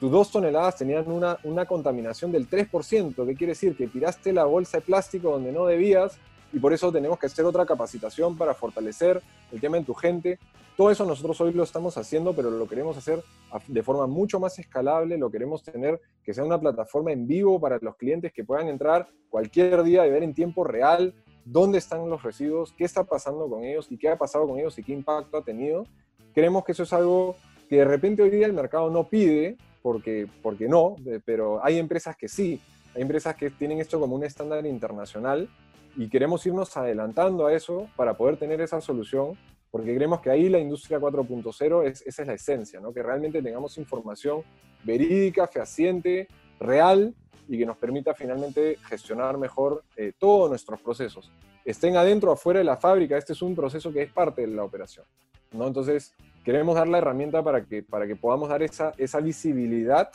tus 0.00 0.10
dos 0.10 0.30
toneladas 0.30 0.76
tenían 0.76 1.10
una, 1.10 1.36
una 1.44 1.66
contaminación 1.66 2.32
del 2.32 2.48
3%, 2.48 3.26
¿qué 3.26 3.34
quiere 3.34 3.50
decir? 3.50 3.76
Que 3.76 3.88
tiraste 3.88 4.32
la 4.32 4.46
bolsa 4.46 4.78
de 4.78 4.84
plástico 4.84 5.32
donde 5.32 5.52
no 5.52 5.66
debías 5.66 6.18
y 6.50 6.58
por 6.58 6.72
eso 6.72 6.90
tenemos 6.90 7.18
que 7.18 7.26
hacer 7.26 7.44
otra 7.44 7.66
capacitación 7.66 8.38
para 8.38 8.54
fortalecer 8.54 9.20
el 9.52 9.60
tema 9.60 9.76
en 9.76 9.84
tu 9.84 9.92
gente. 9.92 10.38
Todo 10.74 10.90
eso 10.90 11.04
nosotros 11.04 11.38
hoy 11.42 11.52
lo 11.52 11.62
estamos 11.62 11.98
haciendo, 11.98 12.32
pero 12.32 12.50
lo 12.50 12.66
queremos 12.66 12.96
hacer 12.96 13.22
de 13.68 13.82
forma 13.82 14.06
mucho 14.06 14.40
más 14.40 14.58
escalable, 14.58 15.18
lo 15.18 15.30
queremos 15.30 15.62
tener 15.62 16.00
que 16.24 16.32
sea 16.32 16.42
una 16.42 16.58
plataforma 16.58 17.12
en 17.12 17.26
vivo 17.26 17.60
para 17.60 17.78
los 17.82 17.96
clientes 17.96 18.32
que 18.32 18.44
puedan 18.44 18.68
entrar 18.68 19.08
cualquier 19.28 19.82
día 19.82 20.06
y 20.06 20.10
ver 20.10 20.22
en 20.22 20.32
tiempo 20.32 20.64
real 20.64 21.12
dónde 21.44 21.78
están 21.78 22.08
los 22.08 22.22
residuos, 22.22 22.72
qué 22.72 22.84
está 22.84 23.04
pasando 23.04 23.48
con 23.48 23.64
ellos 23.64 23.86
y 23.90 23.98
qué 23.98 24.08
ha 24.08 24.16
pasado 24.16 24.46
con 24.46 24.58
ellos 24.58 24.78
y 24.78 24.82
qué 24.82 24.92
impacto 24.92 25.36
ha 25.36 25.44
tenido. 25.44 25.86
Creemos 26.34 26.64
que 26.64 26.72
eso 26.72 26.82
es 26.84 26.92
algo 26.92 27.36
que 27.68 27.76
de 27.76 27.84
repente 27.84 28.22
hoy 28.22 28.30
día 28.30 28.46
el 28.46 28.52
mercado 28.52 28.90
no 28.90 29.08
pide, 29.08 29.56
porque, 29.82 30.26
porque 30.42 30.68
no, 30.68 30.96
pero 31.24 31.64
hay 31.64 31.78
empresas 31.78 32.16
que 32.16 32.28
sí, 32.28 32.60
hay 32.94 33.02
empresas 33.02 33.36
que 33.36 33.50
tienen 33.50 33.80
esto 33.80 34.00
como 34.00 34.16
un 34.16 34.24
estándar 34.24 34.64
internacional 34.66 35.48
y 35.96 36.08
queremos 36.08 36.44
irnos 36.46 36.76
adelantando 36.76 37.46
a 37.46 37.52
eso 37.52 37.88
para 37.96 38.16
poder 38.16 38.36
tener 38.36 38.60
esa 38.60 38.80
solución, 38.80 39.36
porque 39.70 39.94
creemos 39.94 40.20
que 40.20 40.30
ahí 40.30 40.48
la 40.48 40.58
industria 40.58 40.98
4.0 40.98 41.84
es, 41.84 42.02
esa 42.06 42.22
es 42.22 42.28
la 42.28 42.34
esencia, 42.34 42.80
¿no? 42.80 42.92
que 42.92 43.02
realmente 43.02 43.42
tengamos 43.42 43.76
información 43.76 44.42
verídica, 44.84 45.46
fehaciente, 45.46 46.28
real 46.58 47.14
y 47.48 47.58
que 47.58 47.66
nos 47.66 47.76
permita 47.76 48.14
finalmente 48.14 48.78
gestionar 48.88 49.38
mejor 49.38 49.82
eh, 49.96 50.12
todos 50.18 50.48
nuestros 50.50 50.80
procesos. 50.80 51.30
Estén 51.64 51.96
adentro 51.96 52.30
o 52.30 52.34
afuera 52.34 52.58
de 52.58 52.64
la 52.64 52.76
fábrica, 52.76 53.16
este 53.16 53.32
es 53.32 53.42
un 53.42 53.54
proceso 53.54 53.92
que 53.92 54.02
es 54.02 54.12
parte 54.12 54.42
de 54.42 54.48
la 54.48 54.64
operación. 54.64 55.06
¿no? 55.52 55.66
Entonces, 55.66 56.14
queremos 56.44 56.74
dar 56.74 56.88
la 56.88 56.98
herramienta 56.98 57.42
para 57.42 57.64
que, 57.64 57.82
para 57.82 58.06
que 58.06 58.16
podamos 58.16 58.48
dar 58.48 58.62
esa, 58.62 58.92
esa 58.98 59.20
visibilidad 59.20 60.10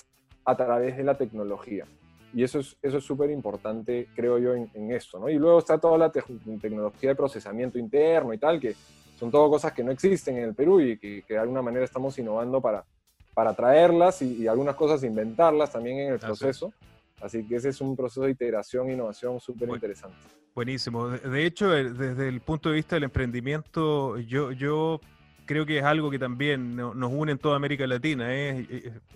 a 0.46 0.56
través 0.56 0.98
de 0.98 1.04
la 1.04 1.18
tecnología. 1.18 1.86
Y 2.34 2.44
eso 2.44 2.60
es 2.60 2.78
eso 2.82 2.98
es 2.98 3.04
súper 3.04 3.32
importante, 3.32 4.08
creo 4.16 4.38
yo, 4.38 4.54
en, 4.54 4.92
esto. 4.92 5.20
¿no? 5.20 5.30
Y 5.30 5.36
luego 5.36 5.60
está 5.60 5.78
toda 5.78 5.98
la 5.98 6.12
tecnología 6.12 7.10
de 7.10 7.16
procesamiento 7.16 7.80
interno 7.80 8.34
y 8.34 8.38
tal, 8.38 8.60
que 8.60 8.76
son 9.20 9.32
todo 9.32 9.50
cosas 9.50 9.74
que 9.74 9.84
no 9.84 9.92
existen 9.92 10.38
en 10.38 10.44
el 10.46 10.56
Perú 10.56 10.80
y 10.80 10.98
que, 10.98 11.24
de 11.28 11.38
alguna 11.38 11.62
manera 11.62 11.84
estamos 11.86 12.18
innovando 12.20 12.62
para, 12.62 12.86
para 13.34 13.54
traerlas 13.54 14.22
y, 14.22 14.48
algunas 14.48 14.76
cosas 14.76 15.04
inventarlas 15.04 15.72
también 15.72 16.00
en 16.00 16.14
el 16.14 16.20
proceso. 16.20 16.72
Así 17.22 17.44
que 17.46 17.56
ese 17.56 17.70
es 17.70 17.82
un 17.82 17.96
proceso 17.96 18.22
de 18.22 18.32
integración 18.32 18.90
e 18.90 18.94
innovación 18.94 19.40
súper 19.40 19.70
interesante. 19.70 20.18
Buenísimo. 20.56 21.10
De 21.10 21.46
hecho, 21.46 21.76
eh, 21.76 21.92
desde 21.92 22.28
el 22.28 22.42
punto 22.42 22.70
de 22.70 22.76
vista 22.76 22.96
del 22.96 23.04
emprendimiento, 23.04 24.18
yo, 24.20 24.52
yo 24.52 25.00
creo 25.50 25.66
que 25.66 25.80
es 25.80 25.84
algo 25.84 26.12
que 26.12 26.20
también 26.20 26.76
nos 26.76 27.12
une 27.12 27.32
en 27.32 27.40
toda 27.40 27.56
América 27.56 27.88
Latina. 27.88 28.32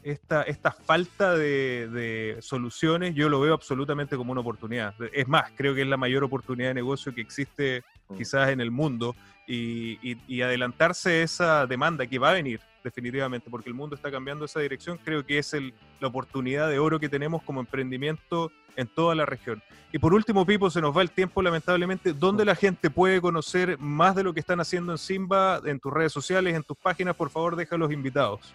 esta, 0.01 0.41
esta 0.41 0.71
falta 0.71 1.35
de, 1.35 2.37
soluciones 2.41 3.13
yo 3.13 3.29
lo 3.29 3.39
veo 3.39 3.53
absolutamente 3.53 4.17
como 4.17 4.31
una 4.31 4.41
oportunidad. 4.41 4.95
Es 5.13 5.27
más, 5.27 5.51
creo 5.55 5.75
que 5.75 5.83
es 5.83 5.87
la 5.87 5.95
mayor 5.95 6.23
oportunidad 6.23 6.69
de 6.69 6.73
negocio 6.73 7.13
que 7.13 7.21
existe 7.21 7.83
mm. 8.09 8.17
quizás 8.17 8.49
en 8.49 8.61
el 8.61 8.71
mundo 8.71 9.15
y, 9.47 10.41
adelantarse 10.41 11.21
esa 11.21 11.67
demanda 11.67 12.07
que 12.07 12.17
va 12.17 12.31
a 12.31 12.33
venir 12.33 12.59
definitivamente, 12.83 13.49
porque 13.49 13.69
el 13.69 13.75
mundo 13.75 13.95
está 13.95 14.11
cambiando 14.11 14.45
esa 14.45 14.59
dirección, 14.59 14.99
creo 15.03 15.25
que 15.25 15.37
es 15.37 15.55
la 15.99 16.07
oportunidad 16.07 16.69
de 16.69 16.79
oro 16.79 16.99
que 16.99 17.09
tenemos 17.09 17.41
como 17.43 17.59
emprendimiento 17.59 18.51
en 18.75 18.87
toda 18.87 19.15
la 19.15 19.25
región. 19.25 19.61
Y 19.91 19.99
por 19.99 20.13
último, 20.13 20.45
Pipo, 20.45 20.69
se 20.69 20.81
nos 20.81 20.95
va 20.95 21.01
el 21.01 21.11
tiempo 21.11 21.41
lamentablemente. 21.41 22.13
¿Dónde 22.13 22.45
la 22.45 22.55
gente 22.55 22.89
puede 22.89 23.21
conocer 23.21 23.77
más 23.77 24.15
de 24.15 24.23
lo 24.23 24.33
que 24.33 24.39
están 24.39 24.59
haciendo 24.59 24.91
en 24.91 24.97
Simba, 24.97 25.61
en 25.65 25.79
tus 25.79 25.93
redes 25.93 26.11
sociales, 26.11 26.55
en 26.55 26.63
tus 26.63 26.77
páginas? 26.77 27.15
Por 27.15 27.29
favor, 27.29 27.55
deja 27.55 27.77
los 27.77 27.91
invitados. 27.91 28.53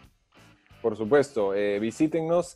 Por 0.83 0.97
supuesto, 0.97 1.55
eh, 1.55 1.81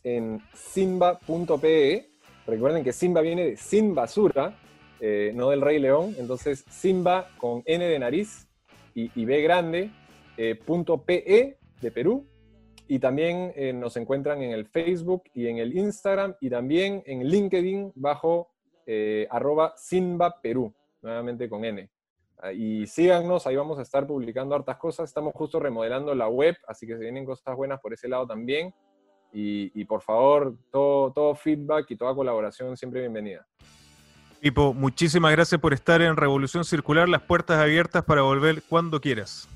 en 0.05 0.43
simba.pe. 0.55 2.11
Recuerden 2.47 2.83
que 2.83 2.93
Simba 2.93 3.21
viene 3.21 3.51
de 3.51 3.57
Sin 3.57 3.95
Basura, 3.95 4.59
eh, 5.01 5.33
no 5.35 5.51
del 5.51 5.61
Rey 5.61 5.79
León. 5.79 6.15
Entonces, 6.19 6.65
Simba 6.69 7.29
con 7.37 7.63
N 7.67 7.85
de 7.85 7.99
nariz 7.99 8.49
y, 8.95 9.25
B 9.25 9.43
grande, 9.43 9.91
eh, 10.37 10.55
punto 10.55 11.03
.pe 11.03 11.59
de 11.83 11.90
Perú. 11.90 12.27
Y 12.88 12.99
también 12.99 13.53
eh, 13.55 13.73
nos 13.73 13.97
encuentran 13.97 14.42
en 14.42 14.53
el 14.53 14.66
Facebook 14.66 15.25
y 15.35 15.47
en 15.47 15.59
el 15.59 15.77
Instagram 15.77 16.35
y 16.40 16.51
también 16.51 17.03
en 17.07 17.27
LinkedIn 17.27 17.92
bajo 17.95 18.51
eh, 18.87 19.27
arroba 19.31 19.75
Simba 19.77 20.40
Perú, 20.40 20.75
nuevamente 21.01 21.49
con 21.49 21.64
N. 21.64 21.88
Ah, 22.38 22.53
y 22.53 22.87
síganos, 22.87 23.47
ahí 23.47 23.55
vamos 23.55 23.79
a 23.79 23.83
estar 23.83 24.07
publicando 24.07 24.55
hartas 24.55 24.77
cosas. 24.77 25.09
Estamos 25.09 25.33
justo 25.35 25.61
remodelando 25.61 26.14
la 26.14 26.29
web, 26.29 26.57
así 26.66 26.87
que 26.87 26.95
se 26.95 27.01
vienen 27.01 27.25
cosas 27.25 27.55
buenas 27.57 27.81
por 27.81 27.92
ese 27.92 28.09
lado 28.09 28.27
también. 28.27 28.75
Y, 29.35 29.87
por 29.87 30.03
favor, 30.03 30.55
todo, 30.71 31.11
todo 31.11 31.35
feedback 31.35 31.90
y 31.90 31.97
toda 31.97 32.14
colaboración 32.14 32.77
siempre 32.77 33.01
bienvenida. 33.01 33.47
Pipo, 34.40 34.75
muchísimas 34.75 35.33
gracias 35.33 35.59
por 35.59 35.73
estar 35.73 36.03
en 36.03 36.16
Revolución 36.16 36.66
Circular, 36.66 37.09
las 37.09 37.23
puertas 37.23 37.59
abiertas 37.59 38.05
para 38.05 38.21
volver 38.21 38.62
cuando 38.68 39.01
quieras. 39.01 39.49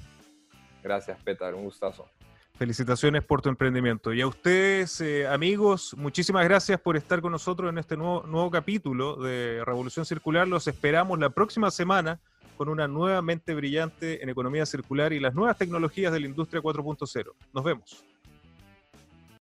Gracias, 0.86 1.18
Petar, 1.24 1.52
un 1.52 1.64
gustazo. 1.64 2.08
Felicitaciones 2.54 3.24
por 3.24 3.42
tu 3.42 3.48
emprendimiento. 3.48 4.12
Y 4.12 4.20
a 4.20 4.26
ustedes, 4.28 5.00
eh, 5.00 5.26
amigos, 5.26 5.96
muchísimas 5.98 6.44
gracias 6.44 6.80
por 6.80 6.96
estar 6.96 7.20
con 7.20 7.32
nosotros 7.32 7.72
en 7.72 7.78
este 7.78 7.96
nuevo, 7.96 8.24
nuevo 8.28 8.52
capítulo 8.52 9.16
de 9.16 9.64
Revolución 9.64 10.06
Circular. 10.06 10.46
Los 10.46 10.68
esperamos 10.68 11.18
la 11.18 11.30
próxima 11.30 11.72
semana 11.72 12.20
con 12.56 12.68
una 12.68 12.86
nueva 12.86 13.20
mente 13.20 13.52
brillante 13.52 14.22
en 14.22 14.28
economía 14.28 14.64
circular 14.64 15.12
y 15.12 15.18
las 15.18 15.34
nuevas 15.34 15.58
tecnologías 15.58 16.12
de 16.12 16.20
la 16.20 16.26
industria 16.26 16.62
4.0. 16.62 17.32
Nos 17.52 17.64
vemos. 17.64 18.04